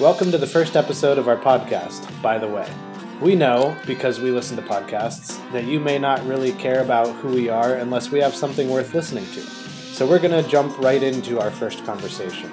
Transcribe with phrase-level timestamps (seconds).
[0.00, 2.70] Welcome to the first episode of our podcast, by the way.
[3.20, 7.30] We know, because we listen to podcasts, that you may not really care about who
[7.30, 9.40] we are unless we have something worth listening to.
[9.40, 12.52] So we're going to jump right into our first conversation.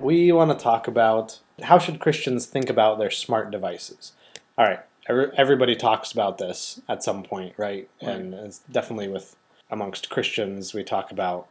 [0.00, 4.12] We want to talk about how should Christians think about their smart devices.
[4.56, 7.88] All right, every, everybody talks about this at some point, right?
[8.02, 8.16] Right.
[8.16, 9.36] And it's definitely with
[9.70, 11.46] amongst Christians, we talk about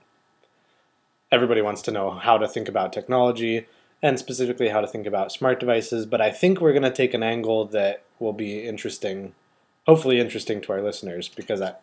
[1.31, 3.67] everybody wants to know how to think about technology
[4.01, 6.05] and specifically how to think about smart devices.
[6.05, 9.33] But I think we're going to take an angle that will be interesting,
[9.85, 11.75] hopefully interesting to our listeners, because I,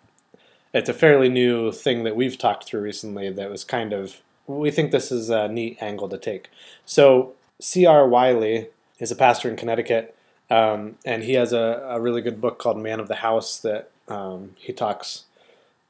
[0.72, 4.70] it's a fairly new thing that we've talked through recently that was kind of, we
[4.70, 6.50] think this is a neat angle to take.
[6.84, 8.08] So, C.R.
[8.08, 8.68] Wiley
[8.98, 10.16] is a pastor in Connecticut,
[10.50, 13.90] um, and he has a, a really good book called Man of the House that
[14.08, 15.24] um, he talks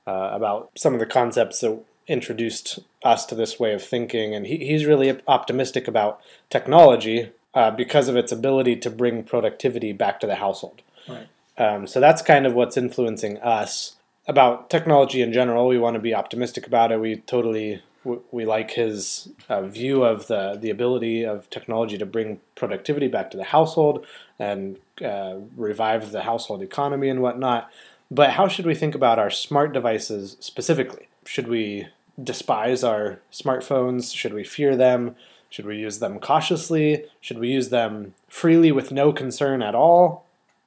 [0.07, 4.35] uh, about some of the concepts that introduced us to this way of thinking.
[4.35, 9.93] And he, he's really optimistic about technology uh, because of its ability to bring productivity
[9.93, 10.83] back to the household.
[11.09, 11.29] Right.
[11.57, 15.69] Um, so that's kind of what's influencing us about technology in general.
[15.69, 17.01] We want to be optimistic about it.
[17.01, 22.41] We totally we, like his uh, view of the the ability of technology to bring
[22.55, 24.07] productivity back to the household
[24.39, 27.71] and uh, revive the household economy and whatnot.
[28.11, 31.09] But how should we think about our smart devices specifically?
[31.25, 31.89] Should we
[32.23, 34.15] despise our smartphones?
[34.15, 35.17] Should we fear them?
[35.51, 37.07] Should we use them cautiously?
[37.21, 40.27] Should we use them freely with no concern at all?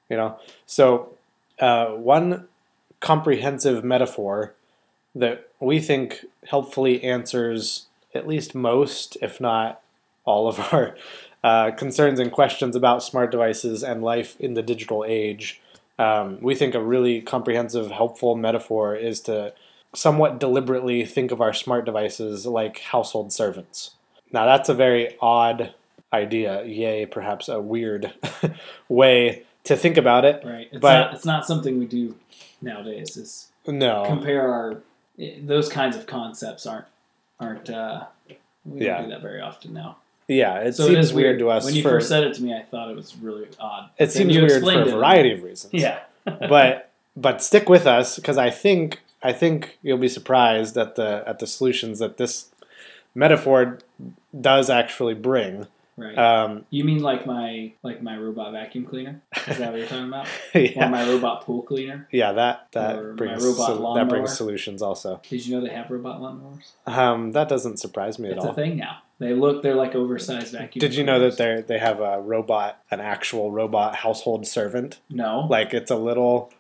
[0.10, 1.14] You know, so
[1.60, 2.48] uh, one
[3.00, 4.54] comprehensive metaphor
[5.16, 9.82] that we think helpfully answers at least most, if not
[10.26, 10.96] all, of our
[11.44, 15.62] uh, concerns and questions about smart devices and life in the digital age.
[16.00, 19.54] Um, we think a really comprehensive, helpful metaphor is to
[19.96, 23.92] somewhat deliberately think of our smart devices like household servants.
[24.32, 25.74] Now, that's a very odd
[26.14, 28.14] idea, yay, perhaps a weird
[28.90, 30.44] way to think about it.
[30.46, 30.68] Right.
[30.72, 31.14] It's But- not.
[31.16, 32.16] It's not something we do
[32.62, 33.18] nowadays.
[33.18, 34.04] Is No.
[34.06, 34.82] compare our
[35.42, 36.86] those kinds of concepts aren't
[37.40, 37.70] aren't.
[37.70, 38.06] Uh,
[38.66, 38.96] we Yeah.
[38.98, 39.98] don't do that very often now.
[40.28, 41.64] Yeah, it So seems is weird to us.
[41.64, 43.90] When you for, first said it to me, I thought it was really odd.
[43.98, 44.92] it seems weird for a it.
[44.92, 45.74] variety of reasons.
[45.74, 46.00] Yeah.
[46.26, 51.24] but but stick with us because I think I think you'll be surprised at the
[51.26, 52.50] at the solutions that this
[53.16, 53.80] metaphor
[54.40, 55.68] does actually bring.
[55.98, 56.18] Right.
[56.18, 59.22] Um, you mean like my like my robot vacuum cleaner?
[59.48, 60.28] Is that what you're talking about?
[60.56, 62.08] Or yeah, my robot pool cleaner?
[62.12, 65.22] yeah, that that Or brings sol- that brings solutions also.
[65.30, 66.72] Did you know they have robot lawnmowers?
[66.86, 68.54] Um, that doesn't surprise me at It's a all.
[68.54, 69.00] thing now.
[69.20, 69.64] They look.
[69.64, 70.80] They're like oversized vacuum.
[70.80, 75.00] Did you know that they they have a robot, an actual robot household servant?
[75.10, 75.48] No.
[75.50, 76.52] Like it's a little.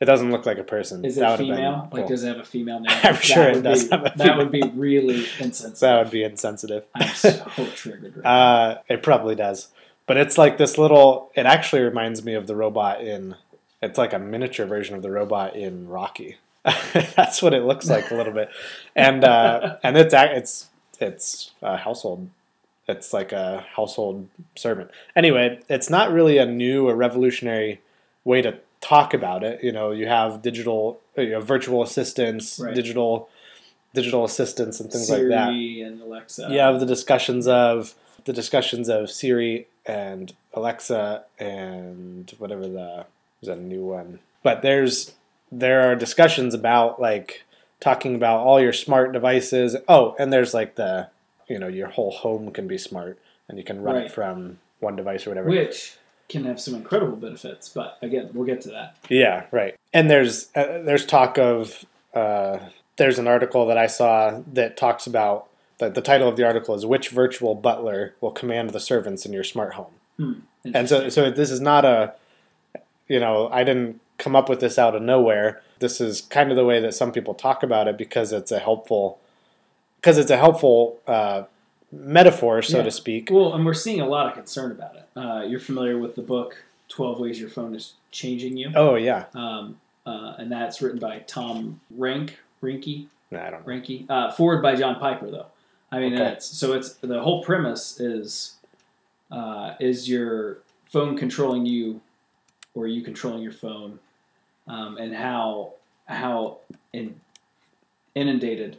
[0.00, 1.04] It doesn't look like a person.
[1.04, 1.88] Is That it been female?
[1.92, 2.96] Like, does it have a female name?
[3.02, 5.78] I'm sure it does Be, have a that would be really insensitive.
[5.80, 6.84] that would be insensitive.
[6.94, 8.16] I'm so triggered.
[8.18, 8.26] Right.
[8.26, 9.68] Uh, it probably does,
[10.06, 11.30] but it's like this little.
[11.34, 13.36] It actually reminds me of the robot in.
[13.80, 16.36] It's like a miniature version of the robot in Rocky.
[17.16, 18.48] That's what it looks like a little bit,
[18.96, 20.68] and uh, and it's it's
[20.98, 22.30] it's a household.
[22.88, 24.90] It's like a household servant.
[25.14, 27.80] Anyway, it's not really a new or revolutionary
[28.24, 29.62] way to talk about it.
[29.64, 32.74] You know, you have digital, uh, you know, virtual assistants, Right.
[32.74, 33.28] digital,
[33.94, 36.48] digital assistants, and things Siri like that and Alexa.
[36.50, 37.94] you have the discussions of
[38.24, 43.06] the discussions of Siri and Alexa and whatever the
[43.40, 44.18] there's a new one.
[44.42, 45.12] But there's
[45.52, 47.44] there are discussions about like
[47.80, 49.76] talking about all your smart devices.
[49.88, 51.08] Oh, and there's like the
[51.48, 53.18] you know your whole home can be smart
[53.48, 54.06] and you can run Right.
[54.06, 55.48] it from one device or whatever.
[55.48, 55.96] which
[56.28, 57.68] can have some incredible benefits.
[57.68, 58.96] But again, we'll get to that.
[59.08, 59.74] Yeah, right.
[59.92, 62.58] And there's uh, there's talk of uh,
[62.96, 65.48] there's an article that I saw that talks about
[65.78, 69.32] the, the title of the article is which virtual butler will command the servants in
[69.32, 70.46] your smart home.
[70.72, 72.14] And so so this is not a
[73.08, 75.60] you know, I didn't come up with this out of nowhere.
[75.78, 78.58] This is kind of the way that some people talk about it because it's a
[78.58, 79.18] helpful
[80.00, 81.44] because it's a helpful uh,
[81.94, 82.84] metaphor, so Yeah.
[82.84, 83.28] to speak.
[83.30, 85.08] Well, and we're seeing a lot of concern about it.
[85.16, 89.26] Uh, you're familiar with the book Twelve Ways Your Phone is Changing You, Oh yeah,
[89.34, 93.72] um, uh, and that's written by Tom Rank Rinky no, I don't know.
[93.72, 94.06] Ranky.
[94.08, 95.46] Uh, foreword by John Piper, though.
[95.90, 96.32] I mean, Okay.
[96.32, 98.56] it's so it's the whole premise is
[99.30, 102.00] uh, is your phone controlling you,
[102.74, 103.98] or you controlling your phone,
[104.68, 105.72] um, and how
[106.06, 106.58] how
[106.92, 107.20] in,
[108.14, 108.76] inundated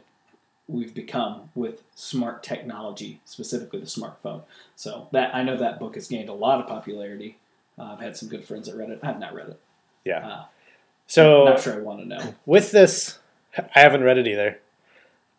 [0.68, 4.42] we've become with smart technology, specifically the smartphone.
[4.74, 7.38] So that I know that book has gained a lot of popularity.
[7.78, 9.00] Uh, I've had some good friends that read it.
[9.02, 9.60] I've not read it.
[10.04, 10.26] Yeah.
[10.26, 10.44] Uh,
[11.06, 13.18] So I'm not sure I want to know, with this,
[13.56, 14.58] I haven't read it either,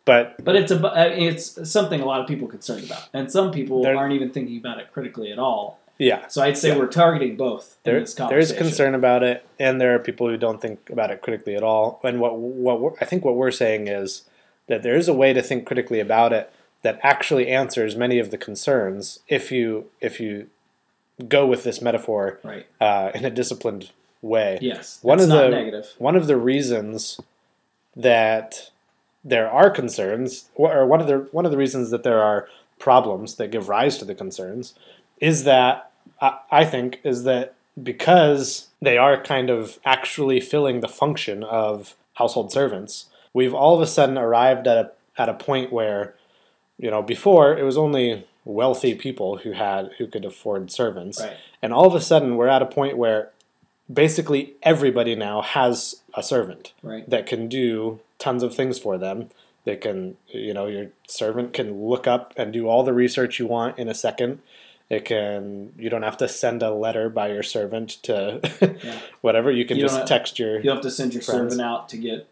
[0.05, 3.29] but but it's a uh, it's something a lot of people are concerned about, and
[3.31, 5.79] some people aren't even thinking about it critically at all.
[5.97, 6.77] yeah, So I'd say Yeah.
[6.77, 10.37] we're targeting both there, this there is concern about it, and there are people who
[10.37, 11.99] don't think about it critically at all.
[12.03, 14.23] And what what we're, I think what we're saying is
[14.67, 16.51] that there is a way to think critically about it
[16.83, 20.47] that actually answers many of the concerns if you if you
[21.27, 22.65] go with this metaphor Right.
[22.79, 23.89] uh, in a disciplined
[24.21, 24.59] way.
[24.61, 24.99] Yes.
[25.01, 25.87] One It's of not the- negative.
[25.97, 27.19] one of the reasons
[27.95, 28.69] that
[29.23, 32.47] there are concerns, or one of the one of the reasons that there are
[32.79, 34.73] problems that give rise to the concerns,
[35.19, 35.91] is that
[36.21, 41.95] I, I think is that because they are kind of actually filling the function of
[42.13, 43.05] household servants,
[43.37, 44.91] we've all of a sudden arrived at a
[45.21, 46.01] at a point where,
[46.83, 51.37] you know, before it was only wealthy people who had who could afford servants, Right.
[51.61, 53.21] and all of a sudden we're at a point where
[53.91, 57.09] basically everybody now has a servant Right.
[57.09, 59.29] that can do tons of things for them.
[59.65, 63.47] They can, you know, your servant can look up and do all the research you
[63.47, 64.39] want in a second.
[64.89, 68.99] It can, you don't have to send a letter by your servant to Yeah.
[69.21, 69.51] whatever.
[69.51, 70.59] You can You just have- text your.
[70.61, 71.39] You'll have to send your Friends.
[71.53, 72.27] servant out to get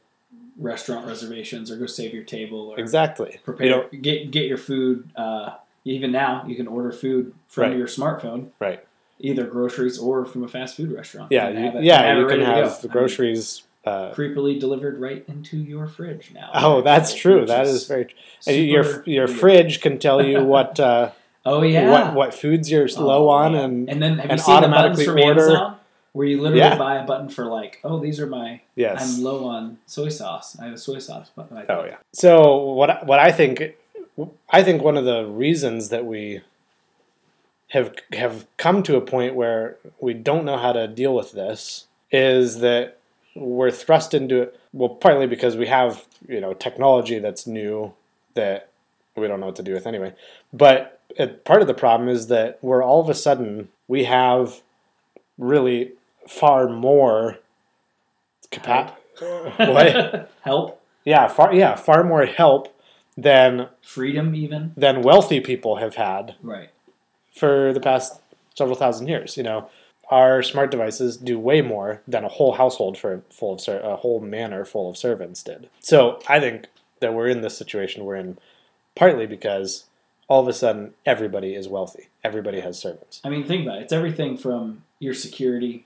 [0.58, 3.40] restaurant reservations or go save your table or Exactly.
[3.44, 5.10] prepare You don't, get get your food.
[5.16, 7.78] Uh, even now, you can order food from Right.
[7.78, 8.84] your smartphone, right.
[9.20, 11.32] either groceries or from a fast food restaurant.
[11.32, 11.50] Yeah.
[11.50, 12.14] You, it- yeah.
[12.18, 12.52] You can ready to go.
[12.64, 13.64] have the I mean, groceries.
[13.86, 16.50] Uh, creepily delivered right into your fridge now.
[16.56, 17.42] oh, that's true.
[17.42, 18.08] Which That is very.
[18.48, 19.40] And your your weird.
[19.40, 21.12] fridge can tell you what uh,
[21.46, 21.92] Oh yeah.
[21.92, 23.64] what what foods you're low Oh, on man.
[23.64, 25.75] and and then have you and seen the automatically from order- Amazon
[26.16, 26.78] where you literally Yeah.
[26.78, 29.18] buy a button for like, oh, these are my yes.
[29.18, 30.58] I'm low on soy sauce.
[30.58, 31.58] I have a soy sauce button.
[31.58, 31.98] I Oh yeah.
[32.14, 33.76] So what what I think
[34.50, 36.40] I think one of the reasons that we
[37.72, 41.86] have have come to a point where we don't know how to deal with this
[42.12, 42.98] is that
[43.36, 47.92] we're thrust into it well partly because we have you know technology that's new
[48.36, 48.70] that
[49.18, 50.14] we don't know what to do with anyway
[50.54, 54.62] but it, part of the problem is that we're all of a sudden we have
[55.38, 55.92] really
[56.28, 57.40] far more
[58.52, 58.96] capa-
[59.58, 62.76] what Help, yeah, far yeah, far more help
[63.18, 64.74] than freedom, even.
[64.76, 66.70] than wealthy people have had Right.
[67.34, 68.20] for the past
[68.56, 69.38] several thousand years.
[69.38, 69.70] You know,
[70.12, 73.96] our smart devices do way more than a whole household for full of ser- a
[73.96, 75.70] whole manor full of servants did.
[75.80, 76.68] So I think
[77.00, 78.38] that we're in this situation we're in
[78.96, 79.86] partly because
[80.28, 82.08] all of a sudden everybody is wealthy.
[82.24, 83.22] Everybody has servants.
[83.24, 83.84] I mean, think about it.
[83.84, 85.86] It's everything from your security.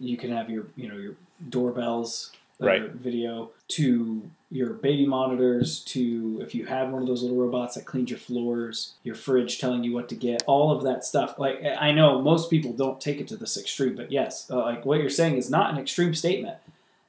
[0.00, 1.14] You can have your, you know, your
[1.48, 2.82] doorbells, Right.
[2.82, 7.76] are video, to your baby monitors, to if you had one of those little robots
[7.76, 11.38] that cleans your floors, your fridge telling you what to get, all of that stuff.
[11.38, 14.84] Like I know most people don't take it to this extreme, but yes, uh, like
[14.84, 16.56] what you're saying is not an extreme statement.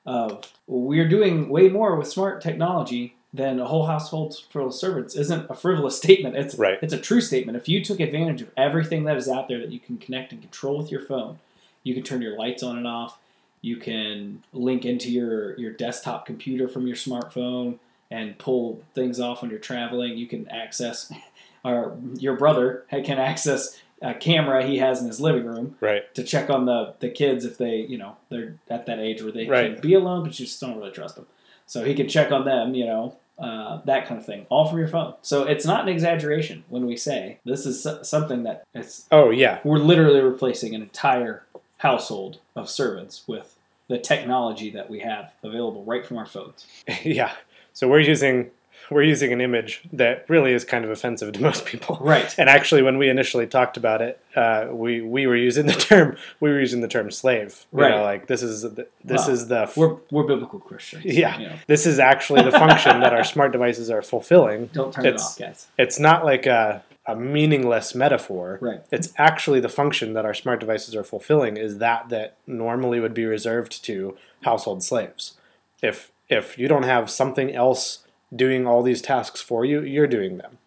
[0.06, 5.16] Of we're doing way more with smart technology than a whole household full of servants
[5.16, 6.36] isn't a frivolous statement.
[6.36, 6.78] It's Right.
[6.82, 7.58] it's a true statement.
[7.58, 10.42] If you took advantage of everything that is out there that you can connect and
[10.42, 11.40] control with your phone,
[11.84, 13.18] you can turn your lights on and off.
[13.62, 17.80] You can link into your, your desktop computer from your smartphone
[18.10, 20.18] and pull things off when you're traveling.
[20.18, 21.12] You can access,
[21.66, 26.14] or your brother can access a camera he has in his living room Right.
[26.16, 29.32] to check on the, the kids if they, you know, they're at that age where
[29.34, 29.74] they Right.
[29.74, 31.26] can be alone, but you just don't really trust them.
[31.66, 34.80] So he can check on them, you know, uh, that kind of thing, all from
[34.80, 35.14] your phone.
[35.22, 39.60] So it's not an exaggeration when we say this is something that it's Oh yeah.
[39.66, 41.44] we're literally replacing an entire
[41.80, 43.56] household of servants with
[43.88, 46.66] the technology that we have available right from our phones.
[47.04, 47.34] yeah.
[47.74, 48.52] So we're using
[48.92, 51.98] we're using an image that really is kind of offensive to most people.
[52.02, 52.34] Right.
[52.40, 56.18] And actually, when we initially talked about it, uh, we we were using the term
[56.40, 57.66] we were using the term slave.
[57.74, 57.90] You Right.
[57.92, 61.06] know, like this is the, this is the f- We're, we're biblical Christians.
[61.06, 61.38] Yeah.
[61.40, 64.68] You know, this is actually the function that our smart devices are fulfilling.
[64.68, 65.68] don't turn It's- it off, guys.
[65.78, 68.60] It's not like a a meaningless metaphor.
[68.62, 68.82] Right.
[68.92, 73.16] It's actually the function that our smart devices are fulfilling is that that normally would
[73.16, 75.38] be reserved to household slaves.
[75.82, 80.38] If if you don't have something else doing all these tasks for you, you're doing
[80.38, 80.60] them.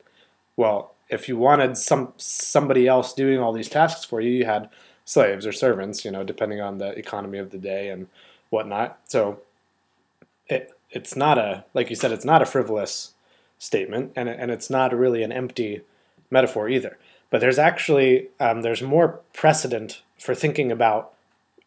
[0.56, 4.68] Well, if you wanted some somebody else doing all these tasks for you, you had
[5.04, 8.08] slaves or servants, you know, depending on the economy of the day and
[8.50, 8.98] whatnot.
[9.04, 9.42] So
[10.48, 13.12] it it's not a like you said, it's not a frivolous
[13.58, 15.82] statement, and and it's not really an empty
[16.32, 16.98] metaphor either.
[17.30, 21.12] But there's actually um, there's more precedent for thinking about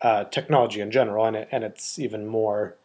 [0.02, 2.76] uh, technology in general, and it, and it's even more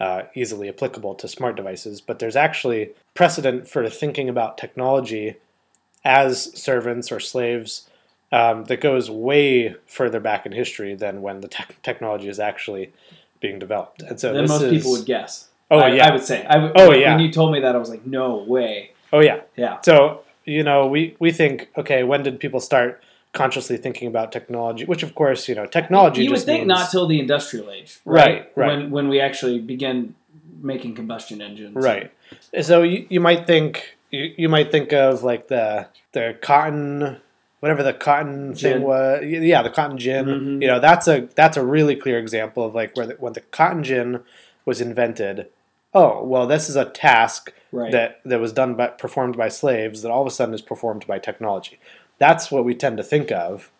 [0.00, 2.00] uh, easily applicable to smart devices.
[2.00, 5.36] But there's actually precedent for thinking about technology
[6.04, 7.88] as servants or slaves
[8.32, 12.92] um, that goes way further back in history than when the tech technology is actually
[13.40, 14.02] being developed.
[14.02, 15.48] And so Then most is, people would guess.
[15.70, 16.08] Oh I, yeah.
[16.08, 16.44] I would say.
[16.44, 17.14] I would, Oh, yeah.
[17.14, 18.92] when you told me that, I was like, no way.
[19.12, 19.40] oh yeah.
[19.56, 19.80] Yeah.
[19.82, 24.84] So you know, we we think, okay, when did people start consciously thinking about technology?
[24.84, 26.24] Which, of course, you know, technology.
[26.24, 28.68] you would think means, not till the industrial age, Right, right.
[28.68, 30.14] When when we actually begin
[30.62, 32.10] making combustion engines, right.
[32.62, 37.20] So you, you might think you, you might think of like the the cotton
[37.60, 38.72] whatever the cotton Gin.
[38.74, 40.62] thing was yeah the cotton gin Mhm.
[40.62, 43.40] you know that's a that's a really clear example of like where the, when the
[43.40, 44.20] cotton gin
[44.64, 45.48] was invented
[45.96, 47.90] oh well this is a task Right.
[47.92, 51.06] that that was done by performed by slaves that all of a sudden is performed
[51.06, 51.78] by technology
[52.18, 53.70] that's what we tend to think of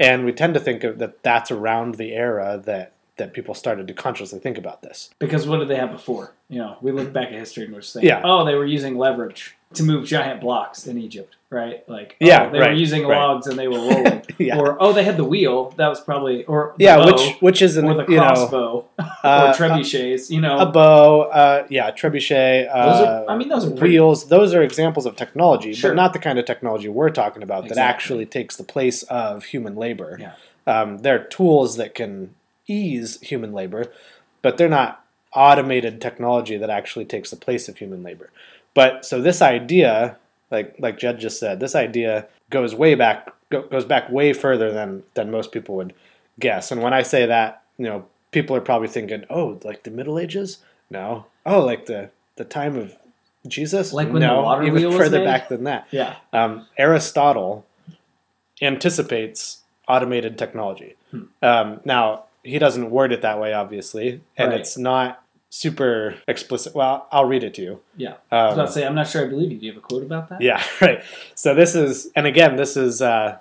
[0.00, 3.86] and we tend to think of that that's around the era that that people started
[3.88, 6.32] to consciously think about this Because what did they have before?
[6.48, 8.22] You know, we look back at history and we're saying, Yeah.
[8.24, 11.86] oh, they were using leverage to move giant blocks in Egypt, right?
[11.88, 13.18] Like, oh, Yeah, they were using right.
[13.18, 14.22] logs and they were rolling.
[14.38, 15.70] yeah Or oh, they had the wheel.
[15.76, 18.84] That was probably or yeah bow, which which is an or the you know crossbow
[18.98, 20.30] uh, or trebuchets.
[20.30, 23.30] You know, a bow, uh, yeah, trebuchet, uh, those are.
[23.30, 24.28] I mean, those are pretty, wheels.
[24.28, 25.90] Those are examples of technology, Sure.
[25.90, 29.44] but not the kind of technology we're talking about that actually takes the place of
[29.46, 30.16] human labor.
[30.20, 30.32] Yeah.
[30.68, 32.34] Um, they're tools that can
[32.66, 33.92] ease human labor,
[34.42, 35.04] but they're not
[35.36, 38.30] automated technology that actually takes the place of human labor.
[38.74, 40.16] But so this idea,
[40.50, 44.72] like like Jed just said, this idea goes way back go, goes back way further
[44.72, 45.94] than than most people would
[46.40, 46.70] guess.
[46.72, 50.18] And when I say that, you know, people are probably thinking, "Oh, like the Middle
[50.18, 50.58] Ages?"
[50.90, 51.26] No.
[51.44, 52.94] Oh, like the the time of
[53.46, 53.92] Jesus?
[53.92, 55.86] Like when the no, water even further back than that.
[55.90, 56.16] Yeah.
[56.32, 57.64] Um, Aristotle
[58.60, 60.94] anticipates automated technology.
[61.10, 61.22] Hmm.
[61.42, 64.60] Um, now, he doesn't word it that way, obviously, and Right.
[64.60, 66.74] it's not super explicit.
[66.74, 67.80] Well, I'll read it to you.
[67.96, 68.14] Yeah.
[68.30, 69.58] I was Um, about to say, I'm not sure I believe you.
[69.58, 70.40] Do you have a quote about that?
[70.40, 71.02] yeah, right.
[71.34, 73.38] So this is, and again, this is uh,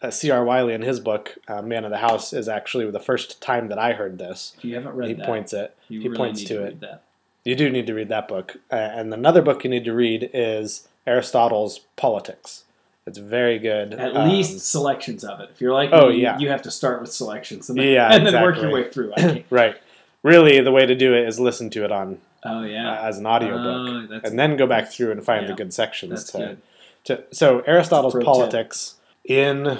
[0.00, 0.44] uh, C.R.
[0.44, 3.78] Wiley in his book, uh, Man of the House, is actually the first time that
[3.78, 4.54] I heard this.
[4.58, 5.76] If you haven't read he that, points it.
[5.88, 6.64] you he really points need to to it.
[6.66, 7.02] read that.
[7.44, 8.56] You do need to read that book.
[8.70, 12.64] Uh, and another book you need to read is Aristotle's Politics.
[13.06, 13.94] It's very good.
[13.94, 15.48] At Um, least selections of it.
[15.50, 16.38] If you're like, Oh, me, yeah.
[16.38, 19.14] you have to start with selections and then, Yeah, and then work your way through.
[19.50, 19.76] Right.
[20.22, 23.26] Really, the way to do it is listen to it on Oh uh, as an
[23.26, 26.24] audiobook, Oh, and then go back through and find yeah, the good sections.
[26.30, 26.62] to, good.
[27.04, 28.26] to so Aristotle's Pro tip.
[28.26, 28.94] Politics
[29.24, 29.78] in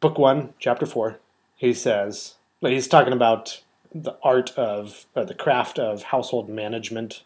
[0.00, 1.18] book one, chapter four,
[1.56, 3.60] he says he's talking about
[3.92, 7.22] the art of uh, the craft of household management,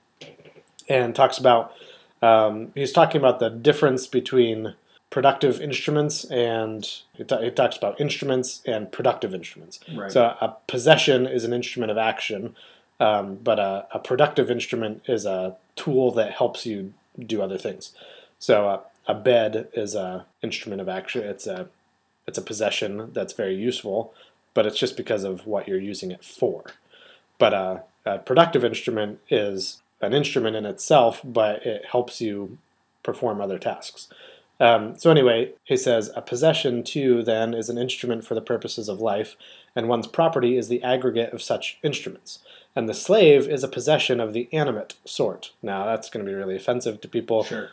[0.89, 1.73] and talks about
[2.23, 4.75] um, he's talking about the difference between
[5.11, 6.87] productive instruments and
[7.17, 9.81] it, he talks about instruments and productive instruments.
[9.95, 10.13] Right.
[10.13, 12.55] So a possession is an instrument of action,
[13.01, 17.93] um, but a, a productive instrument is a tool that helps you do other things.
[18.39, 21.23] So uh, a bed is a instrument of action.
[21.23, 21.69] It's a
[22.27, 24.13] it's a possession that's very useful,
[24.53, 26.65] but it's just because of what you're using it for.
[27.39, 32.59] But a, a productive instrument is an instrument in itself, but it helps you
[33.03, 34.09] perform other tasks.
[34.61, 38.89] Um, so anyway, he says a possession too then is an instrument for the purposes
[38.89, 39.37] of life,
[39.77, 42.41] and one's property is the aggregate of such instruments.
[42.75, 45.53] And the slave is a possession of the animate sort.
[45.63, 47.45] Now that's going to be really offensive to people.
[47.45, 47.71] sure.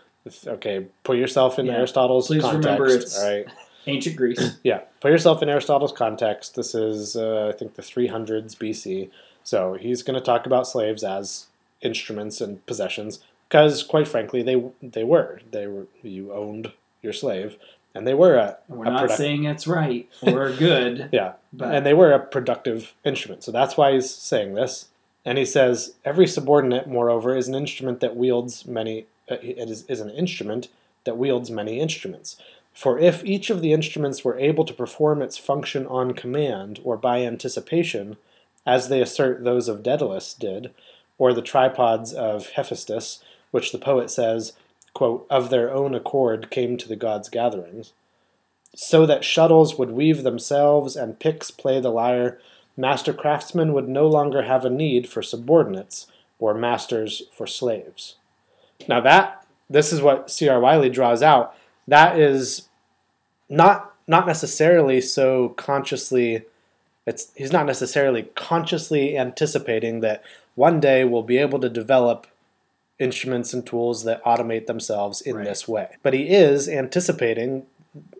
[0.47, 1.73] Okay, put yourself in Yeah.
[1.77, 2.65] Aristotle's Please context.
[2.65, 3.45] remember it's- all right.
[3.87, 4.57] Ancient Greece.
[4.63, 6.55] Yeah, put yourself in Aristotle's context.
[6.55, 9.11] This is, uh, I think, the 300s BC.
[9.43, 11.45] So he's going to talk about slaves as
[11.81, 15.41] instruments and possessions, because quite frankly, they they were.
[15.51, 15.87] They were.
[16.03, 16.71] You owned
[17.01, 17.57] your slave,
[17.93, 21.85] and they were a, We're a not saying it's right or good, yeah, but and
[21.85, 23.43] they were a productive instrument.
[23.43, 24.89] So that's why he's saying this.
[25.23, 29.07] And he says every subordinate, moreover, is an instrument that wields many.
[29.29, 30.67] Uh, it is, is an instrument
[31.05, 32.37] that wields many instruments.
[32.73, 36.97] For if each of the instruments were able to perform its function on command or
[36.97, 38.17] by anticipation,
[38.65, 40.71] as they assert those of Daedalus did,
[41.17, 44.53] or the tripods of Hephaestus, which the poet says,
[44.93, 47.93] quote, of their own accord came to the gods' gatherings,
[48.75, 52.39] so that shuttles would weave themselves and picks play the lyre,
[52.75, 56.07] master craftsmen would no longer have a need for subordinates
[56.39, 58.15] or masters for slaves.
[58.87, 60.59] Now that this is what C.R.
[60.59, 61.55] Wiley draws out.
[61.87, 62.67] That is
[63.49, 66.43] not not necessarily so consciously.
[67.05, 70.23] It's he's not necessarily consciously anticipating that
[70.55, 72.27] one day we'll be able to develop
[72.99, 75.45] instruments and tools that automate themselves in Right.
[75.45, 75.89] this way.
[76.03, 77.65] But he is anticipating,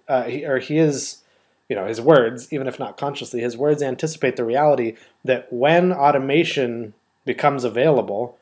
[0.08, 1.22] uh, he, or he is,
[1.70, 5.92] you know, his words, even if not consciously, his words anticipate the reality that when
[5.94, 6.94] automation
[7.26, 8.38] becomes available,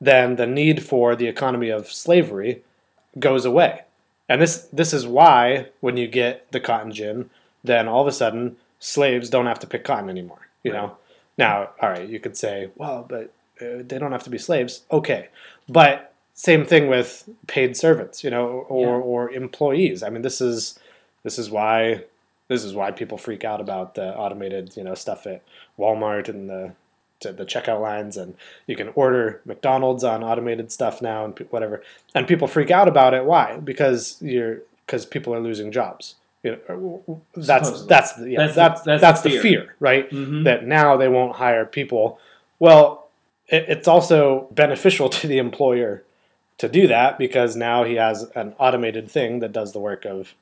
[0.00, 2.62] then the need for the economy of slavery
[3.18, 3.82] goes away.
[4.28, 7.30] And this this is why when you get the cotton gin,
[7.64, 10.48] then all of a sudden slaves don't have to pick cotton anymore.
[10.62, 10.82] You Right.
[10.82, 10.96] know.
[11.38, 14.82] Now, all right, you could say, well, but uh, they don't have to be slaves.
[14.90, 15.28] Okay,
[15.68, 19.02] but same thing with paid servants, you know, or Yeah.
[19.04, 20.02] or employees.
[20.02, 20.78] I mean, this is
[21.22, 22.04] this is why
[22.48, 25.42] this is why people freak out about the automated, you know, stuff at
[25.78, 26.72] Walmart and the
[27.20, 28.34] to the checkout lines, and
[28.66, 31.82] you can order McDonald's on automated stuff now and whatever.
[32.14, 33.24] And people freak out about it.
[33.24, 33.56] Why?
[33.56, 36.16] Because you're because people are losing jobs.
[36.42, 37.88] You know, that's Supposedly.
[37.88, 39.42] that's the, yeah, That's that's the- that's, that's the the fear.
[39.42, 40.10] fear, right?
[40.10, 40.44] Mhm.
[40.44, 42.20] That now they won't hire people.
[42.60, 43.05] Well,
[43.48, 46.02] it's also beneficial to the employer
[46.58, 50.34] to do that because now he has an automated thing that does the work of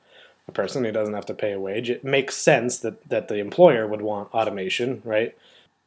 [0.47, 0.85] a person.
[0.85, 1.89] He doesn't have to pay a wage.
[1.89, 5.35] It makes sense that, that the employer would want automation, right?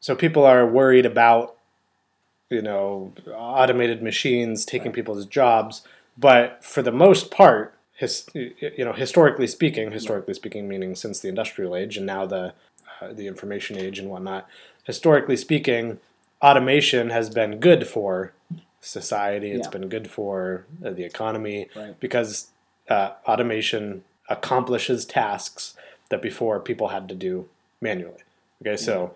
[0.01, 1.57] So people are worried about,
[2.51, 5.83] you know, automated machines taking people's jobs,
[6.17, 11.29] but for the most part, his, you know, historically speaking, historically speaking meaning since the
[11.29, 12.55] industrial age and now the
[13.01, 14.49] uh, the information age and whatnot,
[14.85, 15.99] historically speaking,
[16.43, 18.33] automation has been good for
[18.81, 19.51] society.
[19.51, 19.71] It's Yeah.
[19.71, 21.99] been good for uh, the economy Right.
[22.01, 22.49] because
[22.89, 25.75] uh, automation accomplishes tasks
[26.11, 27.49] that before people had to do
[27.81, 28.23] manually.
[28.63, 29.15] Okay, so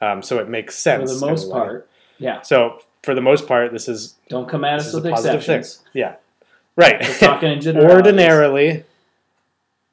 [0.00, 1.88] um, so it makes sense For the most part,
[2.18, 2.42] yeah.
[2.42, 5.56] So for the most part, this is Don't come at us with positive thing.
[5.60, 5.82] exceptions.
[5.94, 6.16] Yeah,
[6.76, 7.00] right.
[7.18, 7.76] Talking in.
[7.90, 8.84] Ordinarily,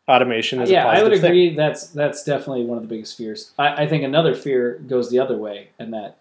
[0.08, 1.24] automation is yeah, I would thing.
[1.26, 1.56] agree.
[1.56, 3.52] That's that's definitely one of the biggest fears.
[3.58, 6.18] I, I think another fear goes the other way, and that,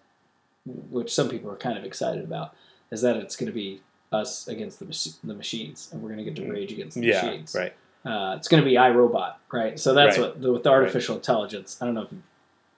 [0.65, 2.53] which some people are kind of excited about,
[2.91, 6.23] is that it's going to be us against the mach- the machines, and we're going
[6.23, 7.05] to get to rage against the.
[7.07, 7.55] Yeah, machines.
[7.57, 7.73] right.
[8.03, 9.79] Uh, it's going to be iRobot, right?
[9.79, 10.27] So that's Right.
[10.29, 11.77] what the, with the artificial intelligence.
[11.81, 12.21] I don't know if you,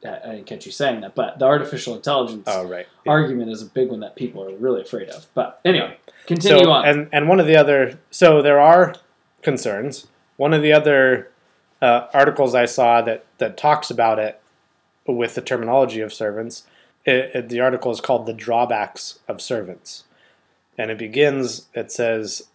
[0.06, 2.86] I I didn't catch you saying that, but the artificial intelligence Oh, right.
[3.06, 3.12] Yeah.
[3.12, 5.28] argument is a big one that people are really afraid of.
[5.34, 5.98] But anyway,
[6.28, 6.86] continue so, on.
[6.86, 8.96] And and one of the other so there are
[9.42, 10.08] concerns.
[10.36, 11.32] One of the other
[11.82, 14.42] uh, articles I saw that that talks about it
[15.08, 16.63] with the terminology of servants.
[17.06, 20.04] It, it- the article is called "The Drawbacks of Servants,"
[20.78, 21.68] and it begins.
[21.74, 22.48] It says,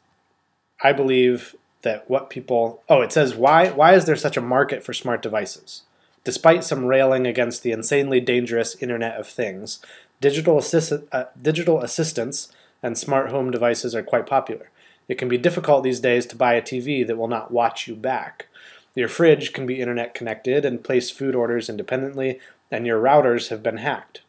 [0.83, 4.83] "I believe that what people oh it says why why is there such a market
[4.83, 5.83] for smart devices."
[6.25, 9.81] Despite some railing against the insanely dangerous Internet of Things,
[10.21, 14.69] digital, assist, uh, digital assistants and smart home devices are quite popular.
[15.09, 17.95] It can be difficult these days to buy a TV that will not watch you
[17.95, 18.47] back.
[18.95, 23.63] Your fridge can be internet connected and place food orders independently, and your routers have
[23.63, 24.21] been hacked.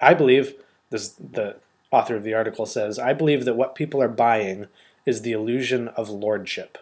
[0.00, 0.54] I believe,
[0.90, 1.56] this, the
[1.90, 4.66] author of the article says, I believe that what people are buying
[5.06, 6.78] is the illusion of lordship.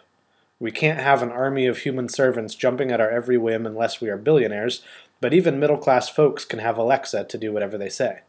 [0.59, 4.09] We can't have an army of human servants jumping at our every whim unless we
[4.09, 4.81] are billionaires,
[5.21, 8.21] but even middle class folks can have Alexa to do whatever they say.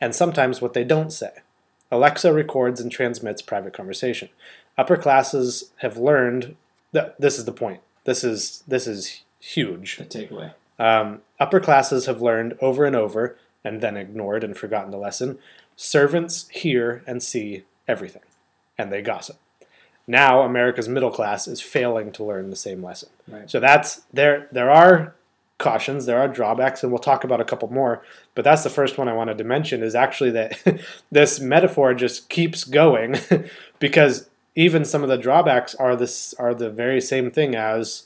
[0.00, 1.30] And sometimes what they don't say.
[1.90, 4.30] Alexa records and transmits private conversation.
[4.78, 6.56] Upper classes have learned
[6.92, 7.80] that this is the point.
[8.04, 9.98] This is this is huge.
[9.98, 10.54] the takeaway.
[10.78, 15.38] Um, upper classes have learned over and over and then ignored and forgotten the lesson.
[15.76, 18.22] Servants hear and see everything,
[18.76, 19.38] and they gossip.
[20.06, 23.10] Now America's middle class is failing to learn the same lesson.
[23.28, 23.50] Right.
[23.50, 24.48] So that's there.
[24.50, 25.14] There are
[25.58, 28.02] cautions, there are drawbacks, and we'll talk about a couple more.
[28.34, 32.28] But that's the first one I wanted to mention is actually that this metaphor just
[32.28, 33.16] keeps going
[33.78, 38.04] because even some of the drawbacks are this are the very same thing as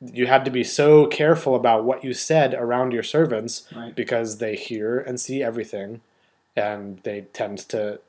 [0.00, 3.94] you had to be so careful about what you said around your servants Right.
[3.94, 6.00] because they hear and see everything
[6.56, 8.00] and they tend to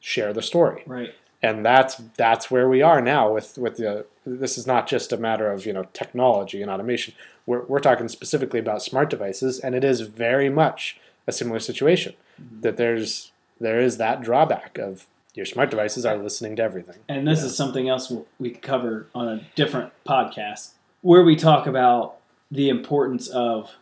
[0.00, 0.82] share the story.
[0.86, 1.14] Right.
[1.42, 5.16] and that's that's where we are now with with the this is not just a
[5.18, 7.14] matter of you know technology and automation.
[7.46, 12.14] We're, we're talking specifically about smart devices and it is very much a similar situation
[12.40, 12.60] mm-hmm.
[12.62, 16.98] that there's there is that drawback of your smart devices are listening to everything.
[17.08, 20.70] And this is something else we'll, we cover on a different podcast
[21.04, 22.16] where we talk about
[22.50, 23.72] the importance of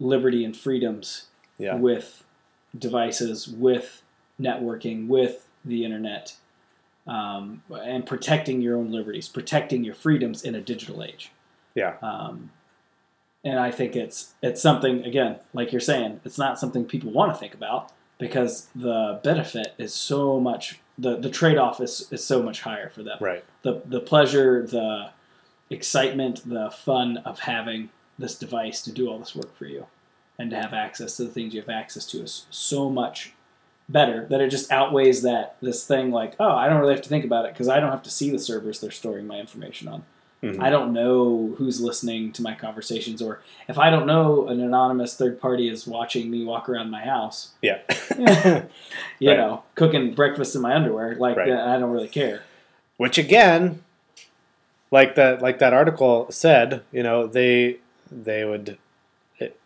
[0.00, 1.26] liberty and freedoms
[1.58, 2.24] yeah with
[2.76, 4.02] devices, with
[4.40, 6.34] networking, with the internet,
[7.06, 11.30] um, and protecting your own liberties, protecting your freedoms in a digital age.
[11.74, 12.50] yeah Um,
[13.44, 17.34] and I think it's it's something again, like you're saying, it's not something people want
[17.34, 22.24] to think about because the benefit is so much the the trade off is, is
[22.24, 23.18] so much higher for them.
[23.20, 25.10] right The the pleasure, the
[25.72, 29.86] excitement, the fun of having this device to do all this work for you
[30.38, 33.32] and to have access to the things you have access to is so much
[33.88, 37.08] better that it just outweighs that this thing like oh I don't really have to
[37.08, 39.88] think about it because I don't have to see the servers they're storing my information
[39.88, 40.04] on
[40.42, 40.60] Mhm.
[40.60, 45.14] I don't know who's listening to my conversations, or if I don't know an anonymous
[45.14, 47.78] third party is watching me walk around my house, yeah.
[49.20, 49.36] you Right.
[49.36, 51.52] know, cooking breakfast in my underwear, like Right.
[51.52, 52.42] I don't really care.
[52.96, 53.84] Which again,
[54.92, 57.78] like that like that article said, you know, they
[58.10, 58.78] they would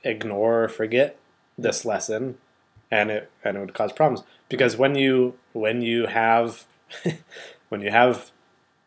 [0.05, 1.19] ignore or forget
[1.59, 2.39] this lesson
[2.91, 6.65] and it and it would cause problems because when you when you have
[7.69, 8.31] when you have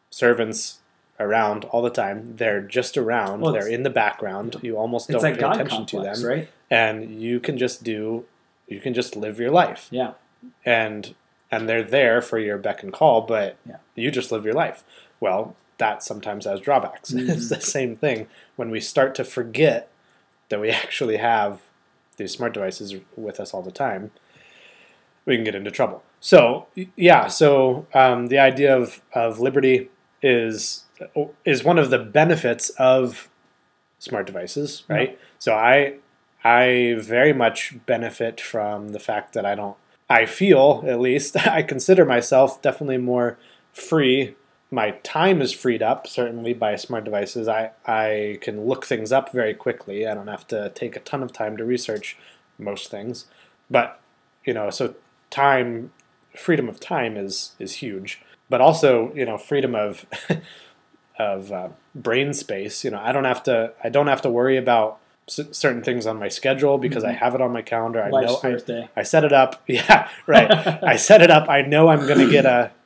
[0.09, 0.79] servants
[1.19, 5.21] around all the time they're just around Well, they're in the background you almost don't
[5.21, 6.49] like pay God attention complex, to them right?
[6.71, 8.25] and you can just do
[8.67, 10.13] you can just live your life Yeah,
[10.65, 11.13] and
[11.51, 13.77] and they're there for your beck and call, but Yeah.
[13.95, 14.83] you just live your life.
[15.19, 17.11] Well, that sometimes has drawbacks.
[17.13, 17.49] it's Mhm.
[17.49, 19.89] the same thing when we start to forget
[20.49, 21.61] that we actually have
[22.17, 24.11] these smart devices with us all the time.
[25.25, 26.03] We can get into trouble.
[26.19, 29.89] So yeah, so um, the idea of, of liberty
[30.21, 30.85] is
[31.45, 33.29] is one of the benefits of
[33.99, 35.17] smart devices, right?
[35.37, 35.95] So I
[36.43, 39.77] I very much benefit from the fact that I don't
[40.09, 43.37] I feel at least I consider myself definitely more
[43.71, 44.35] free.
[44.71, 47.47] My time is freed up certainly by smart devices.
[47.47, 50.07] I I can look things up very quickly.
[50.07, 52.17] I don't have to take a ton of time to research
[52.57, 53.25] most things.
[53.71, 53.99] But,
[54.45, 54.95] you know, so
[55.31, 55.91] time
[56.35, 58.21] freedom of time is is huge.
[58.49, 60.05] But also, you know, freedom of
[61.17, 62.83] of uh, brain space.
[62.83, 66.17] You know, I don't have to I don't have to worry about certain things on
[66.17, 67.17] my schedule because I Mhm.
[67.17, 68.01] have it on my calendar.
[68.01, 68.89] I life's know I.
[68.95, 69.61] I set it up.
[69.67, 70.49] Yeah, right.
[70.83, 71.47] I set it up.
[71.49, 72.71] I know I'm going to get a,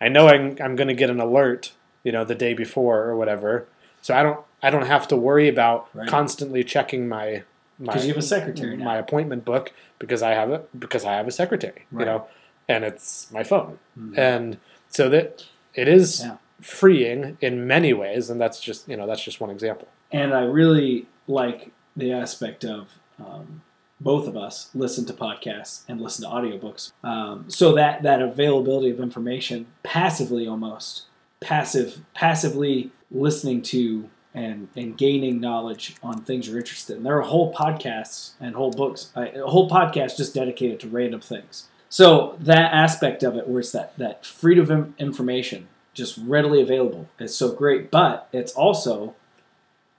[0.00, 1.72] I know I'm, I'm going to get an alert,
[2.04, 3.66] you know, the day before or whatever.
[4.02, 6.08] So I don't, I don't have to worry about Right.
[6.08, 7.42] constantly checking my,
[7.78, 8.84] my, you have a secretary now.
[8.84, 12.26] my appointment book because I have it because I have a secretary, you know,
[12.68, 14.18] and it's my phone, Mhm.
[14.18, 14.58] and
[14.88, 16.36] so that it is Yeah.
[16.60, 19.88] freeing in many ways, and that's just, you know, that's just one example.
[20.10, 22.88] and I really like the aspect of
[23.20, 23.60] um,
[24.00, 26.92] both of us listen to podcasts and listen to audiobooks.
[27.02, 31.06] Um, so that that availability of information passively almost
[31.40, 37.02] passive passively listening to and and gaining knowledge on things you're interested in.
[37.02, 41.20] There are whole podcasts and whole books, uh, a whole podcast just dedicated to random
[41.20, 41.68] things.
[41.88, 47.08] So that aspect of it, where it's that that freedom of information just readily available,
[47.18, 47.90] is so great.
[47.90, 49.14] But it's also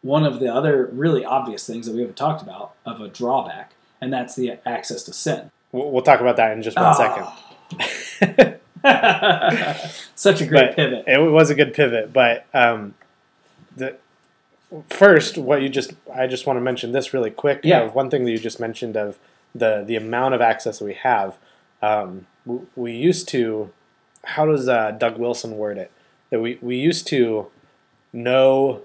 [0.02, 3.74] one of the other really obvious things that we haven't talked about of a drawback,
[4.02, 5.52] and that's the access to sin.
[5.72, 7.28] We'll, we'll talk about that in just one second.
[8.20, 8.60] second.
[10.16, 11.04] Such a great But pivot.
[11.08, 12.96] It was a good pivot, but um,
[13.76, 13.98] the
[14.90, 17.62] first, what you just I just want to mention this really quick.
[17.64, 17.82] Yeah.
[17.82, 19.18] of one thing that you just mentioned of
[19.54, 21.38] the the amount of access that we have.
[21.82, 23.72] Um, we, we used to.
[24.24, 25.92] How does uh, Doug Wilson word it?
[26.30, 27.48] That we we used to
[28.14, 28.82] know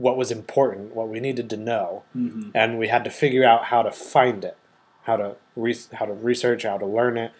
[0.00, 2.50] what was important, what we needed to know, Mhm.
[2.54, 4.56] and we had to figure out how to find it,
[5.02, 7.32] how to re- how to research, how to learn it.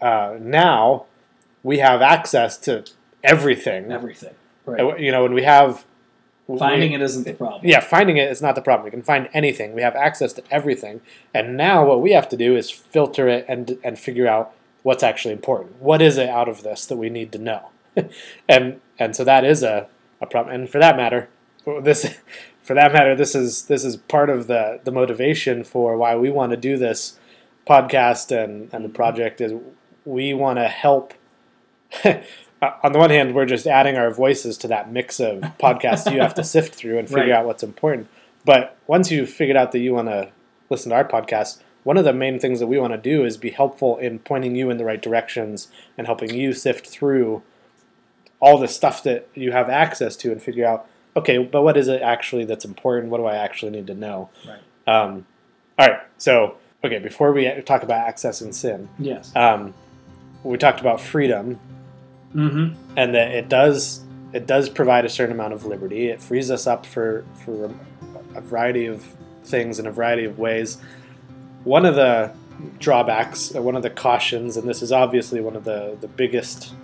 [0.00, 1.04] Uh, now
[1.62, 2.84] we have access to
[3.22, 3.92] everything.
[3.92, 4.34] Everything.
[4.66, 5.00] Uh, Right.
[5.00, 5.84] You know, when we have
[6.58, 7.60] Finding it isn't the problem.
[7.64, 8.84] yeah, finding it is not the problem.
[8.84, 9.74] We can find anything.
[9.74, 11.00] We have access to everything,
[11.34, 14.52] and now what we have to do is filter it and and figure out
[14.84, 15.80] what's actually important.
[15.82, 17.62] What is it out of this that we need to know?
[18.48, 19.88] and and so that is a,
[20.20, 20.54] a problem.
[20.54, 21.28] And for that matter,
[21.82, 22.16] this
[22.62, 26.30] for that matter, this is this is part of the the motivation for why we
[26.30, 27.18] want to do this
[27.66, 29.52] podcast and and the project is
[30.04, 31.14] we want to help.
[32.02, 36.20] On the one hand, we're just adding our voices to that mix of podcasts you
[36.20, 37.32] have to sift through and figure Right.
[37.32, 38.08] out what's important.
[38.46, 40.30] But once you've figured out that you want to
[40.70, 43.36] listen to our podcast, one of the main things that we want to do is
[43.36, 47.42] be helpful in pointing you in the right directions and helping you sift through
[48.40, 51.88] all the stuff that you have access to and figure out, okay, but what is
[51.88, 53.10] it actually that's important?
[53.10, 54.28] What do I actually need to know?
[54.46, 54.60] Right.
[54.94, 55.26] Um,
[55.78, 56.00] all right.
[56.18, 59.34] So, okay, before we talk about access and sin, Yes.
[59.34, 59.74] um,
[60.44, 61.58] we talked about freedom
[62.34, 62.74] Mm-hmm.
[62.98, 64.02] and that it does
[64.34, 66.08] it does provide a certain amount of liberty.
[66.08, 67.72] It frees us up for for
[68.34, 69.02] a variety of
[69.44, 70.76] things in a variety of ways.
[71.64, 72.32] One of the
[72.78, 76.74] drawbacks, uh, one of the cautions, and this is obviously one of the the biggest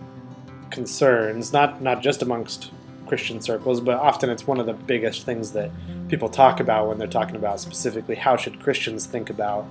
[0.71, 2.71] concerns, not not just amongst
[3.12, 5.70] Christian circles, but often it's one of the biggest things that
[6.09, 9.66] people talk about when they're talking about specifically how should Christians think about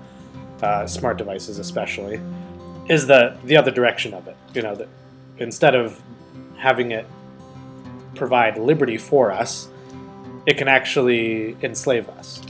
[0.61, 2.21] uh, smart devices, especially,
[2.87, 4.37] is the the other direction of it.
[4.53, 4.87] You know that
[5.39, 5.99] instead of
[6.55, 7.07] having it
[8.13, 9.67] provide liberty for us,
[10.45, 12.43] it can actually enslave us.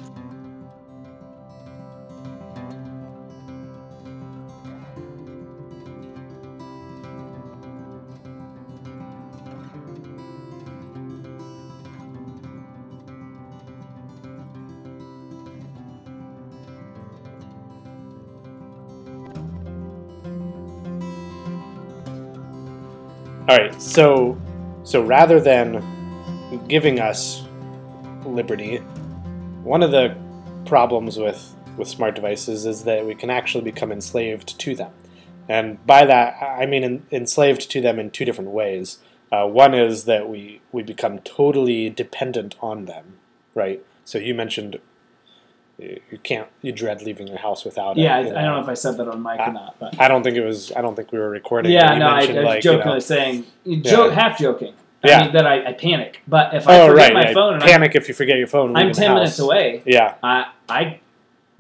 [23.52, 24.42] All right, so
[24.86, 25.84] so rather than
[26.70, 27.44] giving us
[28.26, 30.16] liberty, one of the
[30.66, 34.94] problems with with smart devices is that we can actually become enslaved to them.
[35.50, 39.00] And by that, I mean en- enslaved to them in two different ways.
[39.34, 43.18] Uh, one is that we, we become totally dependent on them,
[43.54, 43.84] right?
[44.06, 44.80] So you mentioned
[45.82, 48.02] you you can't, you dread leaving your house without it.
[48.02, 50.00] Yeah, I, I don't know if I said that on mic I- or not, but
[50.00, 51.72] I don't think it was, I don't think we were recording.
[51.72, 53.46] yeah, no, I, I was like, you jokingly know- saying,
[53.82, 54.74] joke, half joking.
[55.04, 55.24] I Yeah.
[55.24, 57.34] mean, that I, I panic, but if I oh, forget right, my yeah.
[57.34, 58.76] phone and I Panic if you forget your phone.
[58.78, 61.00] I'm, I'm ten minutes away, Yeah, I I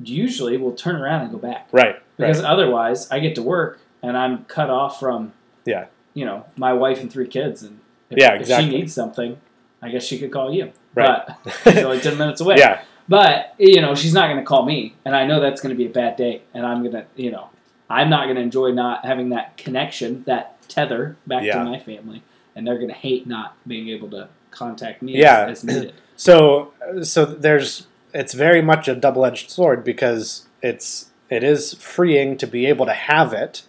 [0.04, 2.50] usually will turn around and go back right, because right.
[2.52, 5.34] otherwise I get to work and I'm cut off from
[5.66, 5.86] Yeah.
[6.14, 7.80] you know my wife and three kids and
[8.10, 9.38] if, Yeah, if she needs something
[9.82, 11.22] I guess she could call you Right.
[11.44, 12.82] but she's only ten minutes away yeah,
[13.12, 15.78] but you know she's not going to call me and I know that's going to
[15.78, 17.50] be a bad day and I'm gonna you know
[17.90, 21.60] I'm not going to enjoy not having that connection that tether back Yeah.
[21.60, 22.24] to my family
[22.56, 25.46] and they're going to hate not being able to contact me Yeah.
[25.48, 26.72] as, as needed So,
[27.02, 32.66] so there's it's very much a double-edged sword because it's it is freeing to be
[32.68, 33.64] able to have it,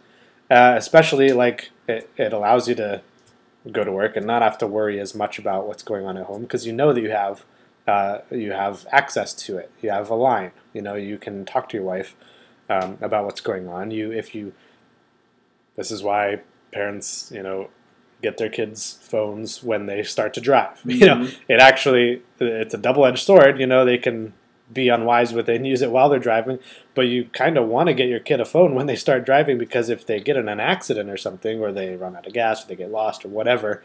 [0.50, 3.00] uh, especially like it, it allows you to
[3.70, 6.26] go to work and not have to worry as much about what's going on at
[6.26, 7.44] home because you know that you have
[7.86, 9.70] uh, you have access to it.
[9.80, 10.52] You have a line.
[10.72, 12.14] You know you can talk to your wife
[12.70, 13.90] um, about what's going on.
[13.90, 14.52] You if you
[15.76, 16.40] this is why
[16.72, 17.68] parents you know
[18.22, 20.80] get their kids phones when they start to drive.
[20.84, 21.34] You know Mhm.
[21.48, 24.34] it actually it's a double-edged sword you know they can
[24.72, 26.58] be unwise with it and use it while they're driving
[26.94, 29.58] but you kind of want to get your kid a phone when they start driving
[29.58, 32.64] because if they get in an accident or something or they run out of gas
[32.64, 33.82] or they get lost or whatever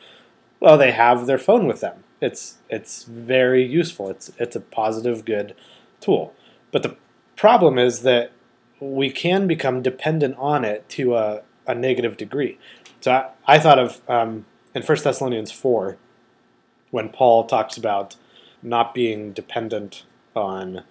[0.61, 4.09] well they have their phone with them it's it's very useful.
[4.09, 5.55] It's it's a positive good
[5.99, 6.33] tool.
[6.71, 6.97] But the
[7.35, 8.31] problem is that
[8.79, 12.57] we can become dependent on it to a, a negative degree.
[13.01, 15.97] So I, I thought of um, in 1 thessalonians 4
[16.91, 18.15] when Paul talks about
[18.61, 20.03] not being dependent
[20.35, 20.83] on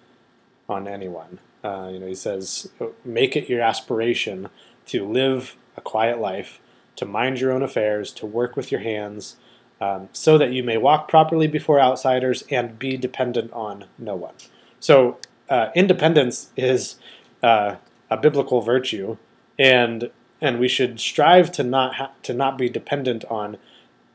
[0.69, 1.39] on anyone.
[1.63, 2.71] Uh, you know, he says,
[3.05, 4.49] "Make it your aspiration
[4.87, 6.61] to live a quiet life,
[6.97, 9.37] to mind your own affairs, to work with your hands,
[9.81, 14.35] um, so that you may walk properly before outsiders and be dependent on no one."
[14.81, 16.97] So, uh, independence is
[17.43, 17.77] uh,
[18.11, 19.17] a biblical virtue,
[19.59, 20.11] and
[20.41, 23.59] and we should strive to not ha- to not be dependent on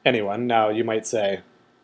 [0.05, 0.47] anyone.
[0.47, 1.41] Now, you might say,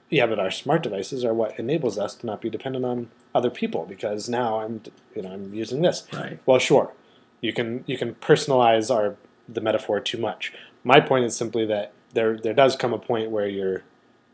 [0.09, 3.49] yeah, but our smart devices are what enables us to not be dependent on other
[3.49, 4.81] people because now I'm,
[5.15, 6.07] you know, I'm using this.
[6.13, 6.93] right Well, sure,
[7.41, 9.15] you can you can personalize our
[9.47, 10.53] the metaphor too much.
[10.83, 13.83] My point is simply that there there does come a point where you're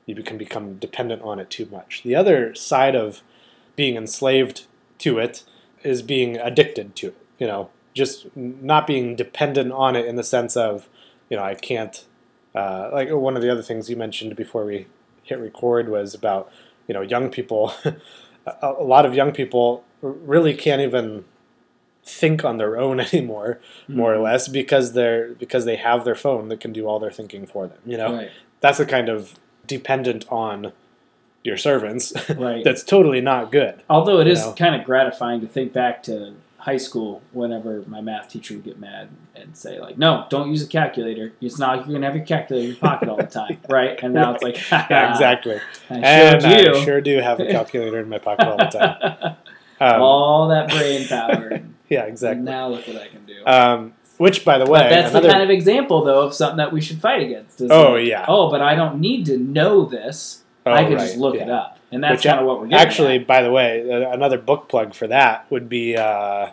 [0.05, 2.01] you can become dependent on it too much.
[2.03, 3.21] The other side of
[3.75, 4.65] being enslaved
[4.99, 5.43] to it
[5.83, 7.17] is being addicted to it.
[7.37, 10.87] You know, just not being dependent on it in the sense of,
[11.29, 12.05] you know, I can't.
[12.55, 14.85] Uh, like one of the other things you mentioned before we
[15.23, 16.51] hit record was about,
[16.87, 17.73] you know, young people.
[18.45, 21.25] a, a lot of young people really can't even
[22.05, 24.23] think on their own anymore, more or Mhm.
[24.23, 27.67] less, because they're because they have their phone that can do all their thinking for
[27.67, 27.79] them.
[27.85, 29.33] You know, right that's the kind of
[29.67, 30.71] dependent on
[31.43, 32.13] your servants.
[32.37, 33.81] right that's totally not good.
[33.89, 34.53] Although it is know.
[34.53, 38.79] kind of gratifying to think back to high school whenever my math teacher would get
[38.79, 41.33] mad and say like, "No, don't use a calculator.
[41.41, 43.99] It's not like you're gonna have your calculator in your pocket all the time, right?"
[44.01, 45.59] And now it's like, Yeah, exactly.
[45.89, 46.73] I and showed you.
[46.81, 49.35] I sure do have a calculator in my pocket all the time.
[49.81, 51.61] Um, all that brain power.
[51.93, 52.43] Yeah, exactly.
[52.43, 53.45] Now look what I can do.
[53.45, 56.57] Um, which, by the way, but that's another, the kind of example, though, of something
[56.57, 57.59] that we should fight against.
[57.61, 58.25] is Oh, like, yeah.
[58.27, 60.43] Oh, but I don't need to know this.
[60.65, 61.43] oh, I can right, just look yeah.
[61.43, 63.27] it up, and that's kind of what we're getting Actually, at.
[63.27, 66.51] by the way, uh, another book plug for that would be uh,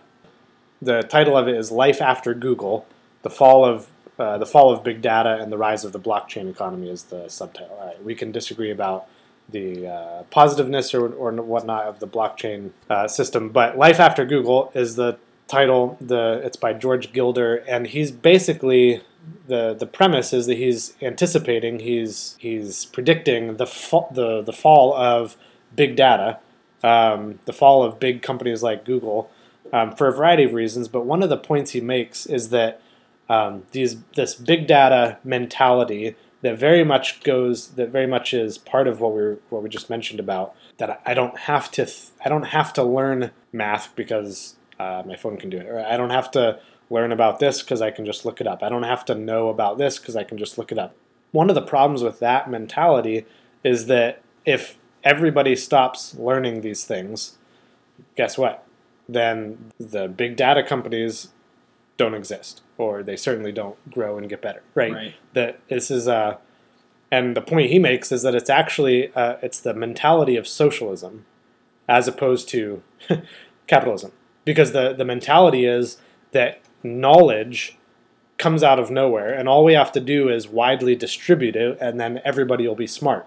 [0.80, 2.86] the title of it is "Life After Google:
[3.22, 6.50] The Fall of uh, the Fall of Big Data and the Rise of the Blockchain
[6.50, 7.76] Economy" is the subtitle.
[7.78, 9.06] All right, we can disagree about
[9.48, 14.72] the uh, positiveness or, or whatnot of the blockchain uh, system, but "Life After Google"
[14.74, 15.18] is the
[15.50, 15.96] title.
[16.00, 19.02] The it's by George Gilder, and he's basically
[19.46, 24.94] the the premise is that he's anticipating, he's he's predicting the fa- the the fall
[24.94, 25.36] of
[25.74, 26.38] big data,
[26.82, 29.30] um, the fall of big companies like Google,
[29.72, 30.88] um, for a variety of reasons.
[30.88, 32.80] But one of the points he makes is that
[33.28, 38.88] um, these this big data mentality that very much goes that very much is part
[38.88, 42.28] of what we what we just mentioned about that I don't have to th- I
[42.28, 46.10] don't have to learn math because uh, my phone can do it or I don't
[46.10, 49.04] have to learn about this because I can just look it up I don't have
[49.06, 50.94] to know about this because I can just look it up
[51.32, 53.26] one of the problems with that mentality
[53.62, 57.38] is that if everybody stops learning these things
[58.16, 58.66] guess what
[59.08, 61.28] then the big data companies
[62.00, 64.62] don't exist, or they certainly don't grow and get better.
[64.74, 64.92] Right?
[64.92, 65.14] Right.
[65.34, 66.38] That this is uh,
[67.10, 71.26] and the point he makes is that it's actually uh, it's the mentality of socialism,
[71.88, 72.82] as opposed to
[73.66, 74.12] capitalism,
[74.50, 75.98] because the the mentality is
[76.32, 77.78] that knowledge
[78.36, 82.00] comes out of nowhere, and all we have to do is widely distribute it, and
[82.00, 83.26] then everybody will be smart.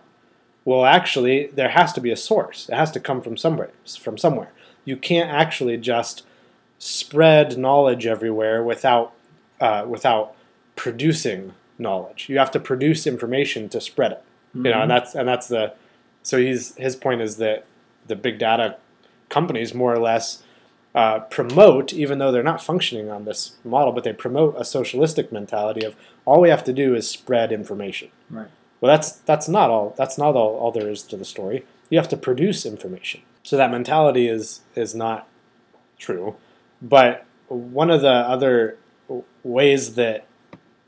[0.65, 2.67] Well, actually, there has to be a source.
[2.67, 3.71] It has to come from somewhere.
[3.99, 4.51] From somewhere,
[4.83, 6.25] you can't actually just
[6.77, 9.13] spread knowledge everywhere without
[9.61, 10.35] uh, without
[10.75, 12.27] producing knowledge.
[12.27, 14.23] You have to produce information to spread it.
[14.55, 15.73] You know, and that's and that's the
[16.21, 17.65] so he's his point is that
[18.07, 18.77] the big data
[19.29, 20.43] companies more or less
[20.95, 25.31] uh, promote, even though they're not functioning on this model, but they promote a socialistic
[25.31, 28.09] mentality of all we have to do is spread information.
[28.29, 28.47] Right.
[28.79, 29.95] Well, that's that's not all.
[29.97, 31.65] That's not all, all there is to the story.
[31.89, 33.21] You have to produce information.
[33.41, 35.27] So that mentality is is not
[35.97, 36.35] true.
[36.81, 38.77] But one of the other
[39.43, 40.25] ways that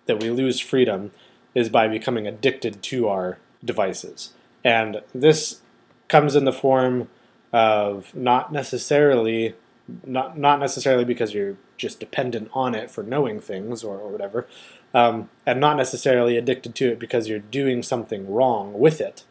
[0.07, 1.11] that we lose freedom
[1.55, 5.61] is by becoming addicted to our devices, and this
[6.07, 7.07] comes in the form
[7.51, 9.55] of not necessarily
[10.05, 14.47] not not necessarily because you're just dependent on it for knowing things or, or whatever,
[14.93, 19.23] um, and not necessarily addicted to it because you're doing something wrong with it,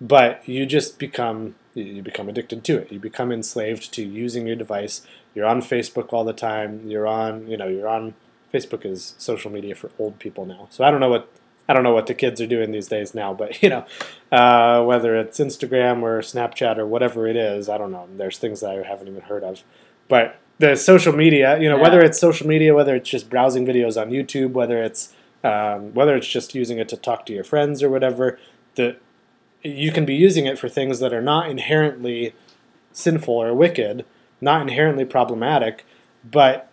[0.00, 2.92] but you just become you become addicted to it.
[2.92, 5.02] You become enslaved to using your device.
[5.34, 6.86] You're on Facebook all the time.
[6.86, 8.14] You're on you know you're on
[8.52, 10.68] Facebook is social media for old people now.
[10.70, 11.28] So I don't know what
[11.68, 13.86] I don't know what the kids are doing these days now, but you know,
[14.30, 18.08] uh, whether it's Instagram or Snapchat or whatever it is, I don't know.
[18.16, 19.62] There's things that I haven't even heard of,
[20.12, 21.82] but the social media, you know, Yeah.
[21.84, 26.14] whether it's social media, whether it's just browsing videos on YouTube, whether it's um, whether
[26.14, 28.38] it's just using it to talk to your friends or whatever,
[28.74, 28.96] the
[29.62, 32.34] you can be using it for things that are not inherently
[32.92, 34.04] sinful or wicked,
[34.40, 35.84] not inherently problematic,
[36.30, 36.70] but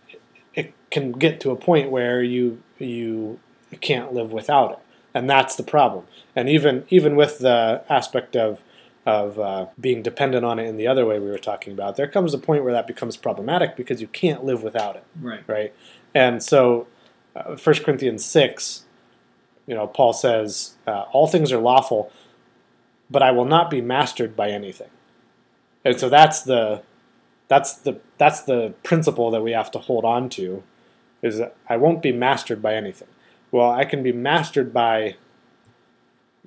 [0.54, 3.40] it can get to a point where you you
[3.80, 4.80] can't live without it,
[5.14, 6.04] and that's the problem.
[6.36, 8.60] And even even with the aspect of
[9.10, 12.08] of uh, being dependent on it in the other way we were talking about, there
[12.08, 15.44] comes a point where that becomes problematic because you can't live without it Right.
[15.48, 15.74] right?
[16.14, 16.88] And so,
[17.36, 18.84] uh, 1 Corinthians 6,
[19.66, 22.12] you know, Paul says, uh, All things are lawful,
[23.10, 24.90] but I will not be mastered by anything.
[25.84, 26.84] And so that's the
[27.48, 30.62] that's the that's the principle that we have to hold on to
[31.24, 33.08] is that I won't be mastered by anything.
[33.52, 35.16] Well, I can be mastered by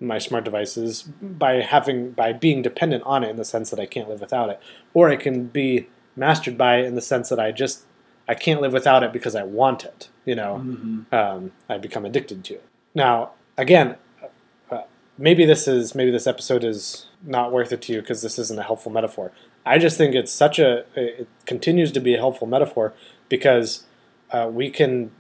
[0.03, 3.87] my smart devices by having by being dependent on it in the sense that I
[3.87, 4.61] can't live without it,
[4.93, 5.87] or it can be
[6.17, 7.85] mastered by it in the sense that I just
[8.29, 10.09] I can't live without it because I want it.
[10.25, 12.65] You know, hmm um, I become addicted to it.
[12.95, 13.97] Now, again,
[14.71, 14.83] uh,
[15.19, 18.59] maybe this is maybe this episode is not worth it to you because this isn't
[18.59, 19.33] a helpful metaphor.
[19.65, 22.93] I just think it's such a it continues to be a helpful metaphor
[23.29, 23.85] because
[24.31, 25.13] uh, we can.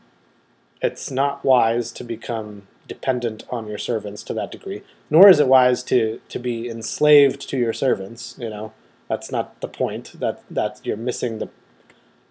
[0.80, 5.48] It's not wise to become dependent on your servants to that degree, nor is it
[5.48, 8.36] wise to to be enslaved to your servants.
[8.38, 8.72] You know,
[9.08, 10.18] that's not the point.
[10.18, 11.48] That that you're missing the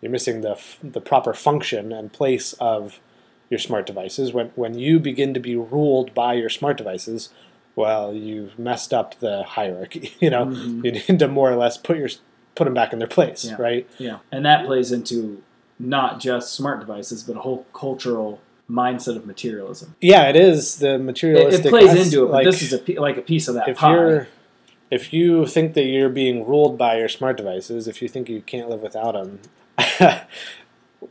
[0.02, 3.00] you're missing the f- the proper function and place of
[3.50, 4.34] your smart devices.
[4.34, 7.30] When when you begin to be ruled by your smart devices,
[7.76, 10.14] well, you've messed up the hierarchy.
[10.20, 10.84] You know, Mhm.
[10.86, 12.10] you need to more or less put your
[12.56, 13.56] put them back in their place, Yeah.
[13.58, 13.88] right?
[13.98, 14.18] Yeah.
[14.32, 15.42] And that plays into
[15.80, 18.40] not just smart devices, but a whole cultural
[18.72, 19.96] mindset of materialism.
[20.00, 21.66] Yeah, it is the It, materialistic.
[21.66, 23.68] it plays as- into it, but like, this is a, like a piece of that
[23.68, 23.92] if pie.
[23.94, 24.28] you're
[24.90, 28.42] if you think that you're being ruled by your smart devices, if you think you
[28.42, 29.40] can't live without them,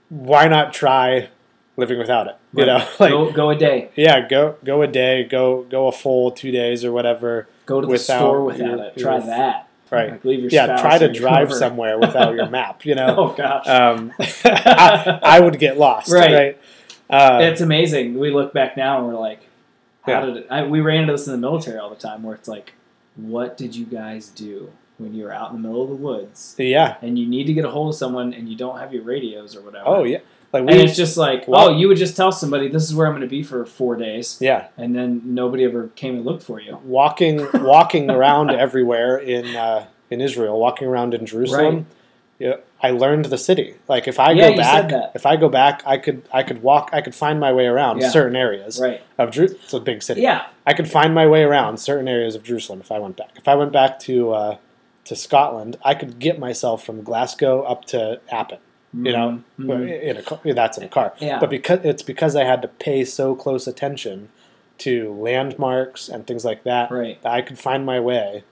[0.09, 1.29] why not try
[1.77, 2.37] living without it?
[2.55, 2.79] You Right.
[2.79, 3.91] know, like go, go a day.
[3.97, 7.49] yeah, go go a day, go go a full two days or whatever.
[7.67, 8.97] Go to the Without store without your- it.
[8.99, 9.67] Try your- that.
[9.91, 10.13] Right.
[10.13, 11.59] Like leave your Yeah, try to drive lover.
[11.59, 12.85] somewhere without your map.
[12.87, 13.67] You know, Oh gosh.
[13.67, 14.13] um,
[14.45, 16.13] I, I would get lost.
[16.13, 16.33] Right.
[16.33, 16.59] Right.
[17.11, 18.19] Uh, it's amazing.
[18.19, 19.41] We look back now and we're like,
[20.03, 20.27] how Yeah.
[20.27, 20.47] did it?
[20.51, 22.73] I, we ran into this in the military all the time, where it's like,
[23.17, 26.55] what did you guys do when you were out in the middle of the woods
[26.59, 26.97] yeah.
[27.03, 29.57] and you need to get a hold of someone and you don't have your radios
[29.57, 29.85] or whatever?
[29.89, 30.19] Oh yeah.
[30.53, 30.83] Like And we.
[30.83, 33.23] it's just like, Well- oh, you would just tell somebody this is where I'm going
[33.23, 34.69] to be for four days, Yeah.
[34.77, 36.79] and then nobody ever came and looked for you.
[36.85, 41.87] walking walking around everywhere in uh, in Israel, walking around in Jerusalem.
[42.41, 43.75] Yeah, I learned the city.
[43.89, 46.91] Like if I Yeah, go back, if I go back, I could I could walk.
[46.93, 48.09] I could find my way around Yeah.
[48.11, 49.03] certain areas Right.
[49.19, 49.61] of Jerusalem.
[49.65, 50.23] It's a big city.
[50.23, 50.47] Yeah.
[50.67, 53.31] I could find my way around certain areas of Jerusalem if I went back.
[53.37, 54.57] If I went back to uh,
[55.05, 58.59] to Scotland, I could get myself from Glasgow up to Appin.
[58.93, 60.03] You know, Mhm.
[60.03, 60.17] in
[60.51, 61.13] a that's in a car.
[61.19, 61.39] Yeah.
[61.39, 64.31] But because it's because I had to pay so close attention
[64.79, 67.21] to landmarks and things like that Right.
[67.23, 68.43] that I could find my way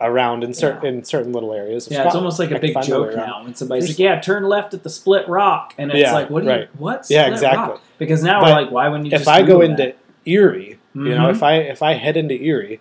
[0.00, 1.86] around in certain in certain little areas.
[1.86, 3.54] of Yeah, it's almost like a I can big find my way joke now when
[3.54, 6.44] somebody's There's- like, "Yeah, turn left at the split rock," and it's Yeah, like, "What?
[6.44, 6.68] Do you, right.
[6.78, 7.06] what?
[7.08, 7.74] Yeah, exactly.
[7.74, 7.82] rock?
[7.98, 9.12] Because now But we're like, why wouldn't you?
[9.12, 9.96] If just I go Google into that?
[10.26, 11.44] Erie, you know, if mm-hmm.
[11.44, 12.80] I if I head into Erie,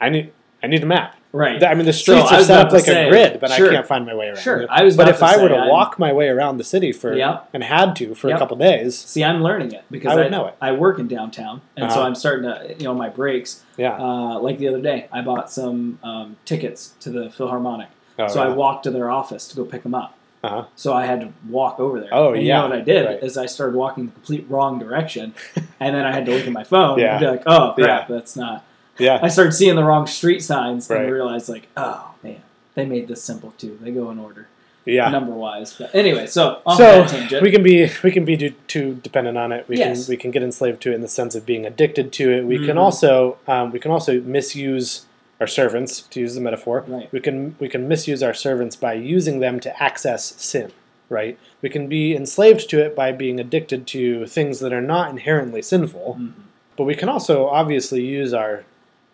[0.00, 1.14] I need I need a map.
[1.32, 3.68] Right, I mean, the streets I are set up like say, a grid, but sure.
[3.68, 4.38] I can't find my way around.
[4.38, 4.66] Sure?
[4.70, 7.12] I was But if I were to I'm- walk my way around the city for
[7.52, 10.46] and had to for a couple days, See, I'm learning it because I I, know
[10.46, 10.54] it.
[10.60, 12.08] I work in downtown, and so Uh-huh.
[12.08, 13.62] I'm starting to, you know, my breaks.
[13.76, 13.96] yeah.
[13.98, 18.42] Uh, like the other day, I bought some um, tickets to the Philharmonic, Oh, so
[18.42, 20.14] I walked to their office to go pick them up.
[20.42, 20.64] Uh-huh.
[20.76, 22.10] So I had to walk over there.
[22.12, 22.58] Oh, and yeah.
[22.58, 23.22] You know what I did Right.
[23.24, 25.34] is I started walking the complete wrong direction,
[25.80, 27.10] and then I had to look at my phone Yeah.
[27.12, 28.14] and be like, "Oh crap, Yeah.
[28.16, 28.64] that's not."
[28.98, 29.18] Yeah.
[29.22, 31.02] I started seeing the wrong street signs Right.
[31.02, 32.40] and realized like, "Oh man,
[32.74, 33.78] they made this simple too.
[33.82, 34.48] They go in order,
[34.84, 35.08] Yeah.
[35.10, 37.06] number wise." But anyway, so So
[37.42, 39.64] we can be we can be too, too dependent on it.
[39.68, 40.04] We Yes.
[40.06, 42.44] can we can get enslaved to it in the sense of being addicted to it.
[42.44, 42.80] We can Mhm.
[42.80, 45.06] also um, we can also misuse
[45.40, 46.84] our servants to use the metaphor.
[46.88, 47.08] Right.
[47.12, 50.72] We can we can misuse our servants by using them to access sin.
[51.10, 51.38] Right.
[51.62, 55.62] We can be enslaved to it by being addicted to things that are not inherently
[55.62, 56.16] sinful.
[56.20, 56.32] Mhm.
[56.76, 58.64] But we can also obviously use our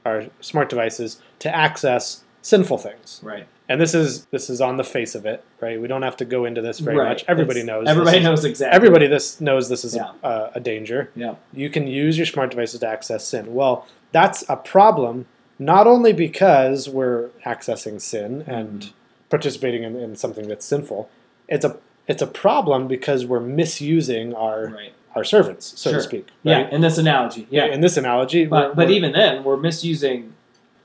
[0.04, 3.20] our smart devices to access sinful things.
[3.22, 3.46] Right.
[3.68, 5.80] And this is this is on the face of it, right?
[5.80, 7.08] We don't have to go into this very right.
[7.08, 7.24] much.
[7.26, 7.88] Everybody It's- knows.
[7.88, 8.76] Everybody this is- knows exactly.
[8.76, 10.12] Everybody this knows this is Yeah.
[10.22, 11.08] a, uh, a danger.
[11.16, 11.36] Yeah.
[11.52, 13.54] You can use your smart devices to access sin.
[13.54, 15.26] Well, that's a problem
[15.58, 18.92] not only because we're accessing sin and Mhm.
[19.30, 21.08] participating in, in something that's sinful.
[21.48, 21.76] It's a
[22.06, 24.92] it's a problem because we're misusing our Right.
[25.14, 25.98] Our servants, so Sure.
[26.00, 26.28] to speak.
[26.42, 26.68] Yeah.
[26.70, 27.46] In this analogy.
[27.50, 27.66] Yeah.
[27.66, 30.32] In this analogy, But we're- but we're- even then, we're misusing.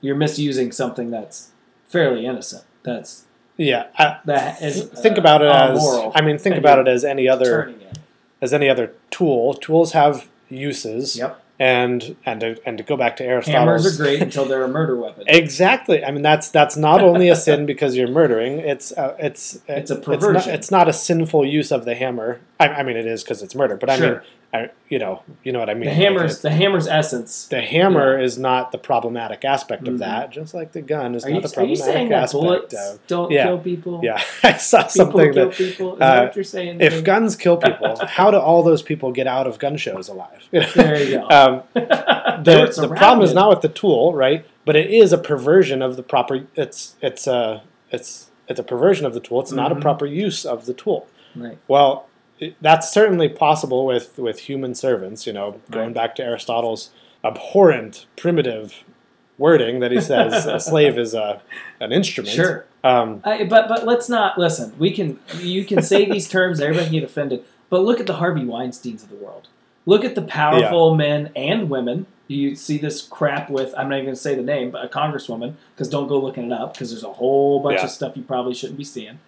[0.00, 1.48] You're misusing something that's
[1.88, 2.64] fairly innocent.
[2.82, 3.24] That's
[3.56, 5.84] yeah, I, that is think uh, about it as.
[6.14, 7.74] I mean, think about it as any other
[8.40, 9.52] as any other tool.
[9.54, 11.42] Tools have uses, Yep.
[11.60, 14.68] And and to, and to go back to Aristotle, hammers are great until they're a
[14.68, 15.24] murder weapon.
[15.28, 16.02] Exactly.
[16.02, 18.58] I mean, that's that's not only a sin because you're murdering.
[18.60, 20.54] It's uh, it's It's a not, perversion.
[20.54, 22.40] it's not a sinful use of the hammer.
[22.58, 23.76] I, I mean, it is because it's murder.
[23.76, 24.24] But I mean, Sure.
[24.52, 25.84] I, you know, you know what I mean.
[25.84, 27.46] the Like, hammer's it- the hammer's essence.
[27.46, 29.98] the hammer is not the problematic aspect of Mhm.
[30.00, 33.06] that, just like the gun is Are not you, the problematic aspect of.
[33.06, 33.44] don't Yeah.
[33.44, 34.00] kill people?
[34.02, 35.94] Yeah, I saw People something kill that people.
[35.94, 36.80] Is uh, that what you're saying?
[36.80, 40.42] if guns kill people, how do all those people get out of gun shows alive?
[40.50, 41.28] there you go.
[41.30, 41.62] um,
[42.42, 44.44] the, the problem is not with the tool, right?
[44.64, 46.44] But it is a perversion of the proper.
[46.56, 49.40] It's it's a it's it's a perversion of the tool.
[49.40, 49.80] It's not a Mhm.
[49.80, 51.06] proper use of the tool.
[51.36, 51.58] right.
[51.68, 52.06] Well,
[52.60, 55.26] that's certainly possible with with human servants.
[55.26, 55.94] You know, going Right.
[55.94, 56.90] back to Aristotle's
[57.24, 58.84] abhorrent primitive
[59.38, 61.40] wording that he says a slave is a
[61.80, 62.34] an instrument.
[62.34, 62.64] Sure.
[62.82, 64.72] Um, I, but but let's not listen.
[64.78, 66.60] We can you can say these terms.
[66.60, 67.44] Everybody can get offended.
[67.68, 69.48] But look at the Harvey Weinstein's of the world.
[69.86, 72.06] Look at the powerful men and women.
[72.26, 74.88] You see this crap with I'm not even going to say the name, but a
[74.88, 77.84] congresswoman because don't go looking it up because there's a whole bunch Yeah.
[77.84, 79.18] of stuff you probably shouldn't be seeing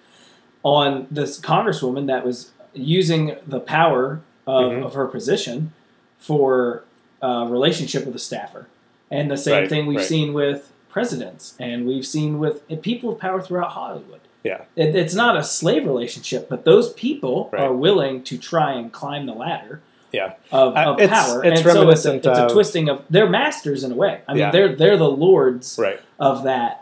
[0.63, 4.85] on this congresswoman that was using the power of, Mhm.
[4.85, 5.73] of her position
[6.18, 6.85] for
[7.20, 8.66] a relationship with a staffer.
[9.11, 10.07] And the same Right, thing we've right.
[10.07, 14.20] seen with presidents and we've seen with people of power throughout Hollywood.
[14.45, 14.62] Yeah.
[14.77, 17.62] It, it's not a slave relationship, but those people Right.
[17.62, 19.81] are willing to try and climb the ladder
[20.12, 20.33] Yeah.
[20.51, 21.45] of, Uh, of it's- power.
[21.45, 23.95] it's and so it's a, reminiscent it's a of- twisting of they're masters in a
[23.95, 24.20] way.
[24.29, 24.51] I mean, Yeah.
[24.51, 25.79] they're they're the lords
[26.18, 26.82] of that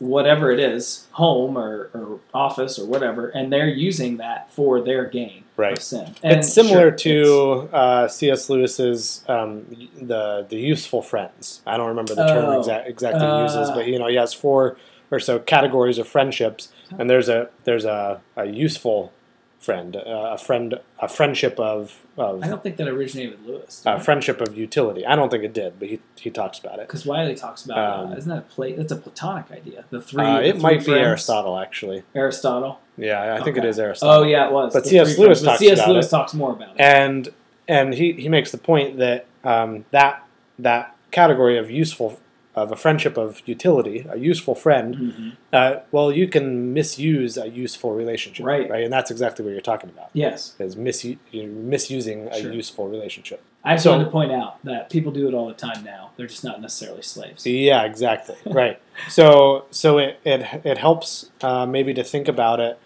[0.00, 5.04] whatever it is, home or, or office or whatever, and they're using that for their
[5.04, 5.74] gain Right.
[5.74, 6.14] of sin.
[6.22, 8.48] And it's similar sure, to uh, C.S.
[8.50, 9.66] Lewis's um,
[10.00, 11.60] the the useful friends.
[11.66, 12.60] I don't remember the term Oh.
[12.62, 13.42] exa- exactly he Uh.
[13.42, 14.76] uses, but you know he has four
[15.10, 19.12] or so categories of friendships, and there's a there's a, a useful
[19.60, 20.00] friend, uh,
[20.32, 23.82] a friend, a friendship of of I don't think that originated with Lewis.
[23.86, 25.06] a friendship of utility.
[25.06, 26.88] I don't think it did, but he he talks about it.
[26.88, 28.76] Because Wiley talks about Um, uh, isn't that a plate?
[28.78, 29.84] That's a Platonic idea.
[29.90, 30.24] The three.
[30.24, 30.92] Uh, the it three might be.
[30.94, 32.02] Aristotle actually.
[32.14, 32.80] Aristotle.
[32.96, 33.68] Yeah, I think it Okay.
[33.68, 34.20] is Aristotle.
[34.20, 34.72] Oh yeah, it was.
[34.72, 35.16] But C.S.
[35.18, 35.42] Lewis friends.
[35.44, 35.86] Talks C.S.
[35.86, 36.10] Lewis it.
[36.10, 36.80] talks more about it.
[36.80, 37.28] and
[37.68, 40.26] and he, he makes the point that um, that
[40.58, 42.18] that category of useful
[42.62, 45.32] of a friendship of utility, a useful friend, Mhm.
[45.52, 48.68] uh, well, you can misuse a useful relationship, Right.
[48.70, 50.10] Right, and that's exactly what you're talking about.
[50.12, 52.52] Yes, Is misu- misusing a Sure.
[52.52, 53.40] useful relationship.
[53.64, 56.10] I just So- wanted to point out that people do it all the time now.
[56.16, 57.46] They're just not necessarily slaves.
[57.46, 58.36] Yeah, exactly.
[58.46, 58.78] right.
[59.08, 62.78] So so it it it helps uh, maybe to think about it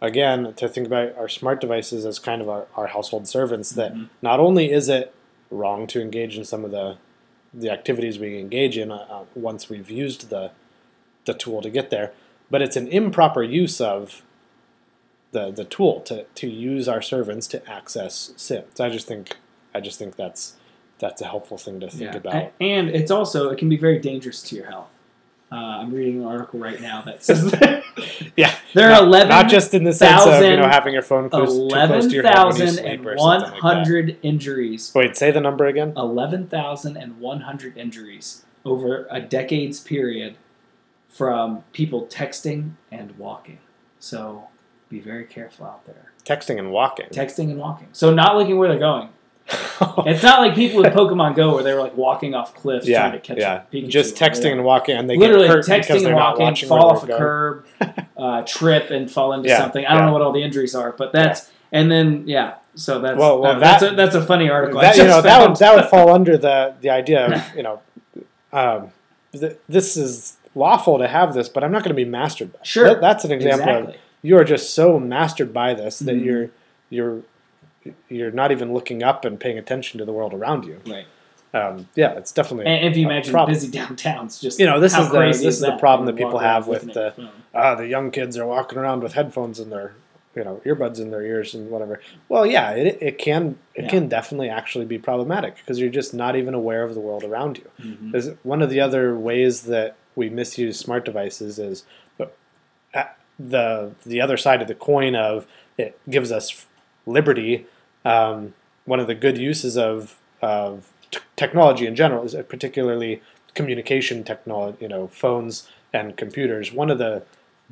[0.00, 3.70] again to think about our smart devices as kind of our, our household servants.
[3.70, 4.08] That Mhm.
[4.22, 5.12] not only is it
[5.50, 6.96] wrong to engage in some of the
[7.52, 10.50] the activities we engage in uh, uh, once we've used the
[11.26, 12.12] the tool to get there,
[12.50, 14.22] but it's an improper use of
[15.32, 18.64] the the tool to, to use our servants to access sin.
[18.74, 19.36] So I just think
[19.74, 20.56] I just think that's
[20.98, 22.16] that's a helpful thing to think Yeah.
[22.16, 22.52] about.
[22.60, 24.88] And it's also it can be very dangerous to your health.
[25.52, 27.82] Uh, I'm reading an article right now that says that
[28.36, 28.54] Yeah.
[28.74, 31.56] There are eleven Not just in the sense of you know having your phone close,
[31.56, 33.58] too close to your head when you sleep or something like that.
[33.58, 34.92] 11,100 injuries.
[34.94, 35.92] Wait, say the number again.
[35.96, 40.36] 11,100 injuries over a decade's period
[41.08, 43.58] from people texting and walking.
[43.98, 44.48] So
[44.88, 46.12] be very careful out there.
[46.24, 47.06] Texting and walking.
[47.06, 47.88] Texting and walking.
[47.92, 49.08] So not looking where they're going.
[50.06, 53.00] It's not like people with Pokemon Go where they were like walking off cliffs yeah,
[53.00, 53.62] trying to catch yeah.
[53.72, 54.52] Pikachu Just texting whatever.
[54.52, 57.18] and walking, and they literally get hurt texting and walking, fall off a going.
[57.18, 57.66] curb,
[58.16, 59.84] uh, trip and fall into Yeah, something.
[59.86, 62.56] I don't know what all the injuries are, but that's and then yeah.
[62.76, 64.80] So that's Well, well, uh, that's a, that's a funny article.
[64.80, 67.80] That, you know, that would that would fall under the the idea of you know,
[68.52, 68.88] um,
[69.32, 72.60] th- this is lawful to have this, but I'm not going to be mastered by.
[72.62, 72.84] Sure.
[72.88, 76.24] That- that's an example of you are just so mastered by this that Mhm.
[76.24, 76.50] you're
[76.90, 77.22] you're
[78.08, 80.80] you're not even looking up and paying attention to the world around you.
[80.86, 81.06] Right.
[81.52, 83.54] Um, yeah, it's definitely And if you imagine problem.
[83.54, 86.68] busy downtowns, just You know, this is the- this is the problem that people have
[86.68, 89.94] with the- ah, the young kids are walking around with headphones in their
[90.36, 92.00] you know earbuds in their ears and whatever.
[92.28, 93.90] Well, yeah, it, it can it Yeah.
[93.90, 97.58] can definitely actually be problematic because you're just not even aware of the world around
[97.58, 97.68] you.
[97.84, 98.14] Mhm.
[98.14, 101.84] Is one of the other ways that we misuse smart devices is
[103.38, 105.46] the the other side of the coin of
[105.78, 106.66] it gives us
[107.10, 107.66] liberty.
[108.04, 108.54] Um,
[108.84, 113.20] one of the good uses of of t- technology in general is particularly
[113.54, 114.78] communication technology.
[114.80, 116.72] You know, phones and computers.
[116.72, 117.22] One of the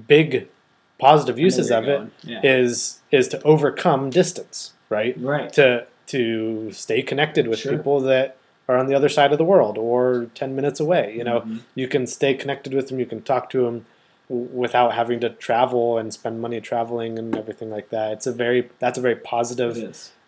[0.06, 0.48] big
[0.98, 2.10] positive uses of you're it.
[2.22, 2.40] Yeah.
[2.42, 4.72] is is to overcome distance.
[4.90, 5.52] Right right.
[5.54, 7.76] to to stay connected with Sure.
[7.76, 8.36] people that
[8.68, 11.58] are on the other side of the world or 10 minutes away you know Mhm.
[11.74, 13.84] you can stay connected with them you can talk to them
[14.28, 18.32] w- without having to travel and spend money traveling and everything like that it's a
[18.32, 19.76] very that's a very positive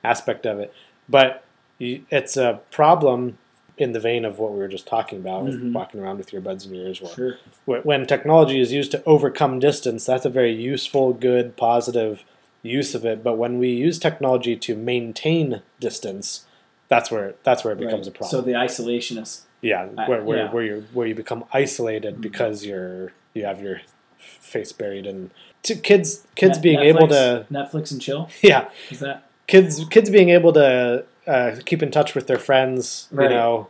[0.04, 0.72] aspect of it
[1.08, 1.44] but
[1.78, 3.38] you, it's a problem
[3.78, 5.72] in the vein of what we were just talking about with Mhm.
[5.72, 7.38] walking around with your buds in your ears Sure.
[7.64, 12.22] when technology is used to overcome distance, that's a very useful, good, positive
[12.62, 13.24] use of it.
[13.24, 16.44] But when we use technology to maintain distance,
[16.88, 18.30] that's where that's where it becomes a problem.
[18.30, 19.42] So the isolationist.
[19.62, 20.50] Yeah, where where, yeah.
[20.50, 22.20] where you where you become isolated Mhm.
[22.22, 23.80] because you're you have your
[24.18, 25.30] face buried in
[25.62, 28.28] to kids kids Net- being Netflix, able to Netflix and chill.
[28.42, 33.08] yeah Is that kids kids being able to uh, keep in touch with their friends
[33.12, 33.30] Right.
[33.30, 33.68] you know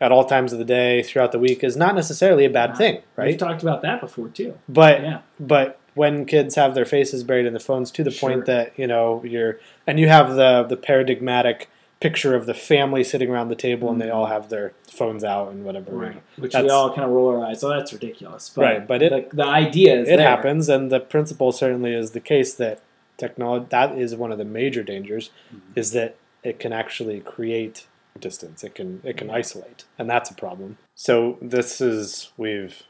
[0.00, 2.76] at all times of the day throughout the week is not necessarily a bad Wow.
[2.76, 3.26] thing right?
[3.28, 4.54] We've talked about that before too.
[4.68, 5.18] but Yeah.
[5.40, 8.30] but when kids have their faces buried in the phones to the Sure.
[8.30, 11.68] point that you know you're and you have the the paradigmatic
[12.00, 14.14] picture of the family sitting around the table and they Mhm.
[14.14, 16.22] all have their phones out and whatever Right.
[16.36, 17.64] Which we all kind of roll our eyes.
[17.64, 18.50] Oh, that's ridiculous.
[18.54, 20.28] But Right, but it- the, the idea is it there.
[20.28, 22.80] happens and the principle certainly is the case that
[23.16, 25.60] technology that is one of the major dangers Mhm.
[25.74, 27.86] is that it can actually create
[28.20, 29.34] distance it can it can Yeah.
[29.34, 32.82] isolate and that's a problem so this is we've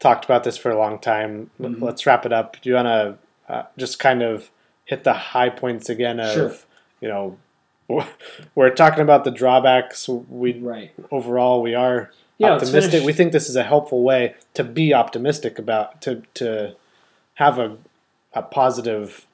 [0.00, 1.80] talked about this for a long time Mhm.
[1.82, 4.50] let's wrap it up do you want to uh, just kind of
[4.84, 6.52] hit the high points again of Sure.
[7.00, 7.36] you know
[8.54, 10.92] we're talking about the drawbacks we Right.
[11.10, 12.52] overall we are Yeah.
[12.52, 13.04] optimistic.
[13.04, 16.74] We think this is a helpful way to be optimistic about to to
[17.34, 17.76] have a
[18.32, 19.26] a positive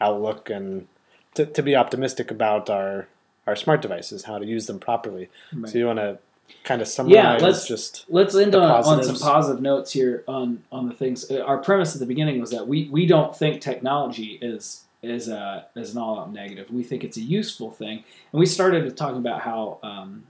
[0.00, 0.86] outlook and
[1.34, 3.06] to, to be optimistic about our
[3.46, 5.28] our smart devices, how to use them properly.
[5.52, 5.70] Right.
[5.70, 6.18] So you want to
[6.64, 10.62] kind of summarize yeah, let's- just Let's end on, on some positive notes here on
[10.72, 11.30] on the things.
[11.30, 15.28] Uh, Our premise at the beginning was that we we don't think technology is is
[15.28, 16.70] a is an all out negative.
[16.70, 20.24] We think it's a useful thing, and we started to talk about how um,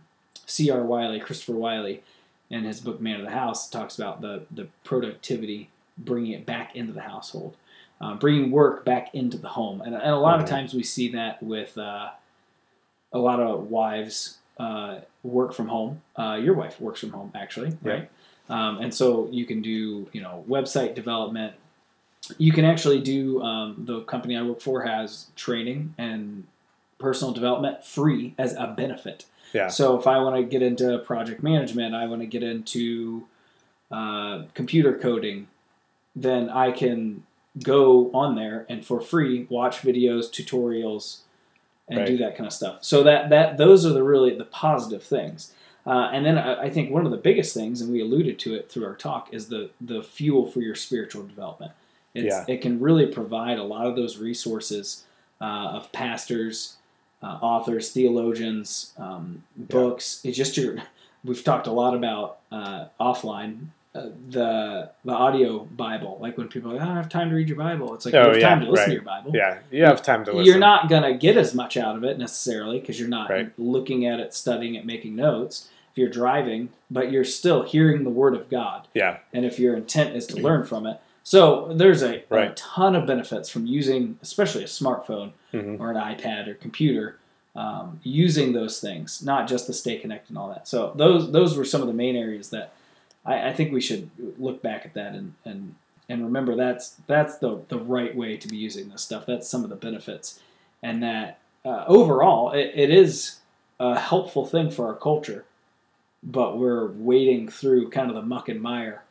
[0.46, 0.82] C.R.
[0.82, 2.02] Wiley, Christopher Wiley,
[2.50, 6.76] in his book Man of the House, talks about the the productivity, bringing it back
[6.76, 7.56] into the household,
[8.00, 10.42] uh, bringing work back into the home, and, and a lot Mhm.
[10.44, 12.10] of times we see that with uh,
[13.12, 16.02] a lot of wives uh, work from home.
[16.16, 17.92] Uh, your wife works from home, actually, Yeah.
[17.92, 18.10] right?
[18.50, 21.54] Um, and so you can do, you know, website development.
[22.36, 23.42] You can actually do.
[23.42, 26.46] Um, the company I work for has training and
[26.98, 29.24] personal development free as a benefit.
[29.52, 29.68] yeah.
[29.68, 33.26] So if I want to get into project management, I want to get into
[33.90, 35.46] uh, computer coding,
[36.14, 37.24] then I can
[37.62, 41.20] go on there and for free watch videos, tutorials,
[41.88, 42.78] and do that kind of stuff.
[42.84, 45.54] So that that those are the really the positive things.
[45.86, 48.54] Uh, and then I, I think one of the biggest things, and we alluded to
[48.54, 51.72] it through our talk, is the the fuel for your spiritual development.
[52.18, 52.44] It's, Yeah.
[52.54, 55.04] It can really provide a lot of those resources
[55.40, 55.44] uh,
[55.76, 56.76] of pastors,
[57.22, 60.20] uh, authors, theologians, um, books.
[60.24, 60.76] It's just your.
[61.24, 66.18] We've talked a lot about uh, offline uh, the the audio Bible.
[66.20, 68.14] Like when people are like, "I don't have time to read your Bible." It's like
[68.14, 68.86] Oh, you have yeah, time to listen right.
[68.86, 69.30] to your Bible.
[69.34, 70.46] Yeah, you have time to listen.
[70.46, 73.50] You're not gonna get as much out of it necessarily because you're not Right.
[73.58, 75.68] looking at it, studying it, making notes.
[75.92, 79.18] If you're driving, but you're still hearing the word of God, Yeah.
[79.32, 81.00] and if your intent is to learn from it.
[81.28, 85.96] So there's a, a ton of benefits from using, especially a smartphone hmm or an
[85.96, 87.18] iPad or computer,
[87.54, 90.66] um, using those things, not just the stay connected and all that.
[90.66, 92.72] So those those were some of the main areas that
[93.26, 95.74] I, I think we should look back at that and and
[96.08, 99.26] and remember that's that's the the right way to be using this stuff.
[99.26, 100.40] That's some of the benefits,
[100.82, 103.40] and that uh, overall it, it is
[103.78, 105.44] a helpful thing for our culture.
[106.22, 109.02] But we're wading through kind of the muck and mire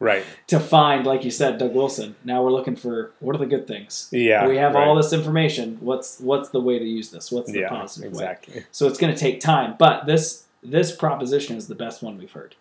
[0.00, 0.24] Right.
[0.46, 2.16] to find, like you said, Doug Wilson.
[2.24, 4.08] Now we're looking for what are the good things.
[4.10, 4.48] Yeah.
[4.48, 4.88] we have right.
[4.88, 5.76] all this information.
[5.80, 7.30] What's what's the way to use this?
[7.30, 7.68] What's the Yeah.
[7.68, 8.24] positive way?
[8.24, 8.64] Exactly.
[8.72, 12.32] So it's going to take time, but this this proposition is the best one we've
[12.32, 12.54] heard.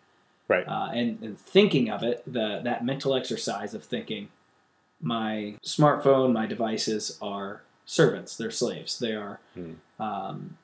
[0.50, 0.68] Right.
[0.68, 4.28] Uh, and, and thinking of it, the that mental exercise of thinking,
[5.02, 8.36] my smartphone, my devices are servants.
[8.36, 9.00] They're slaves.
[9.00, 9.74] They are Hmm.
[10.00, 10.58] um,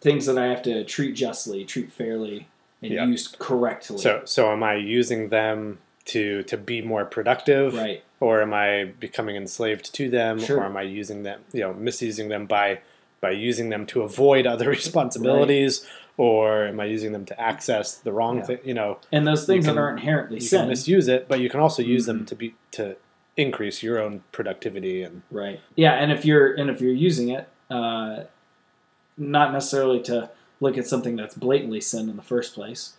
[0.00, 2.48] things that I have to treat justly, treat fairly,
[2.82, 3.06] and Yeah.
[3.06, 3.98] use correctly.
[3.98, 7.74] So so am I using them to to be more productive?
[7.74, 8.02] right.
[8.18, 10.60] or am I becoming enslaved to them, Sure.
[10.60, 12.80] or am I using them, you know, misusing them by
[13.20, 15.86] by using them to avoid other responsibilities,
[16.16, 18.44] or am I using them to access the wrong Yeah.
[18.44, 18.58] thing?
[18.64, 21.50] You know, And those things can- that aren't inherently you can misuse it, but you
[21.50, 22.26] can also use them Mhm.
[22.28, 22.96] to be to
[23.36, 25.60] increase your own productivity and Right.
[25.74, 28.20] Yeah, and if you're and if you're using it, uh,
[29.18, 30.30] not necessarily to
[30.60, 32.95] look at something that's blatantly sin in the first place,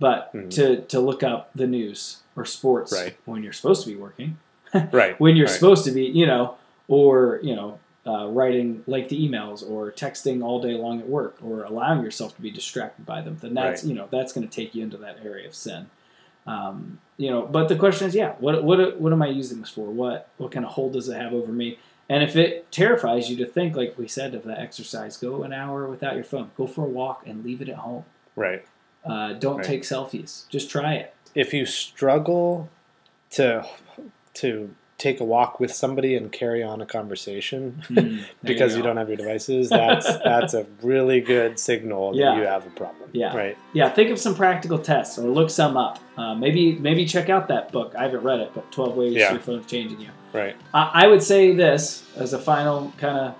[0.00, 0.50] but Mhm.
[0.56, 3.16] to to look up the news or sports Right.
[3.26, 4.38] when you're supposed to be working,
[4.92, 5.54] right when you're right.
[5.54, 6.56] supposed to be, you know,
[6.88, 11.62] or you know, uh, writing lengthy emails or texting all day long at work or
[11.64, 13.36] allowing yourself to be distracted by them.
[13.40, 13.88] Then that's Right.
[13.90, 15.86] you know that's going to take you into that area of sin.
[16.46, 19.70] Um, you know, but the question is, yeah, what what what am I using this
[19.70, 19.86] for?
[19.90, 21.78] What what kind of hold does it have over me?
[22.08, 25.52] And if it terrifies you to think, like we said, of the exercise, go an
[25.52, 28.04] hour without your phone, go for a walk, and leave it at home.
[28.34, 28.64] right.
[29.04, 29.66] Uh, don't Right.
[29.66, 30.48] take selfies.
[30.48, 31.14] Just try it.
[31.34, 32.68] If you struggle
[33.30, 33.64] to
[34.34, 38.88] to take a walk with somebody and carry on a conversation There because you, go.
[38.88, 43.08] don't have your devices, that's that's a really good signal that you have a problem.
[43.12, 43.34] Yeah.
[43.34, 43.56] Right.
[43.72, 45.98] Yeah, think of some practical tests or look some up.
[46.18, 47.94] Uh, maybe maybe check out that book.
[47.96, 49.32] I haven't read it, but Twelve Ways Yeah.
[49.32, 50.10] Your Phone's Changing You.
[50.34, 50.54] Right.
[50.74, 53.34] I, I would say this as a final kind of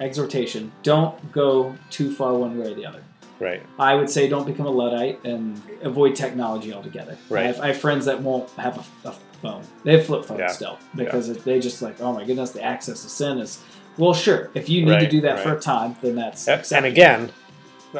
[0.00, 3.02] exhortation: don't go too far one way or the other.
[3.42, 3.62] Right.
[3.78, 7.18] I would say don't become a luddite and avoid technology altogether.
[7.28, 7.44] Right.
[7.44, 9.12] I have, I have friends that won't have a, a
[9.42, 9.64] phone.
[9.84, 10.46] They have flip phones Yeah.
[10.48, 13.60] still because if they just like, oh my goodness, the access to sin is.
[13.98, 14.50] Well, sure.
[14.54, 17.30] If you need to do that for a time, then that's And again,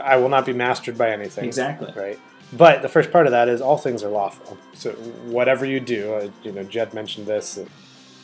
[0.00, 1.44] I will not be mastered by anything.
[1.44, 1.92] exactly.
[1.94, 2.18] Right.
[2.54, 4.56] But the first part of that is all things are lawful.
[4.74, 4.92] So
[5.36, 7.58] whatever you do, uh, you know, Jed mentioned this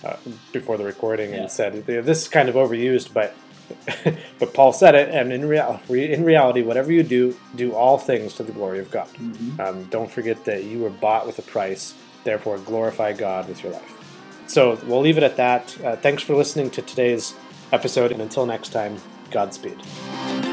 [0.05, 0.17] uh,
[0.53, 1.41] before the recording Yeah.
[1.41, 3.35] and said this is kind of overused, but
[4.39, 8.35] but Paul said it, and in real in reality, whatever you do, do all things
[8.35, 9.09] to the glory of God.
[9.15, 9.61] Mhm.
[9.61, 11.95] Um, don't forget that you were bought with a price.
[12.25, 13.95] Therefore, glorify God with your life.
[14.47, 15.77] So we'll leave it at that.
[15.85, 17.35] Uh, thanks for listening to today's
[17.73, 18.97] episode, and until next time,
[19.31, 20.48] Godspeed.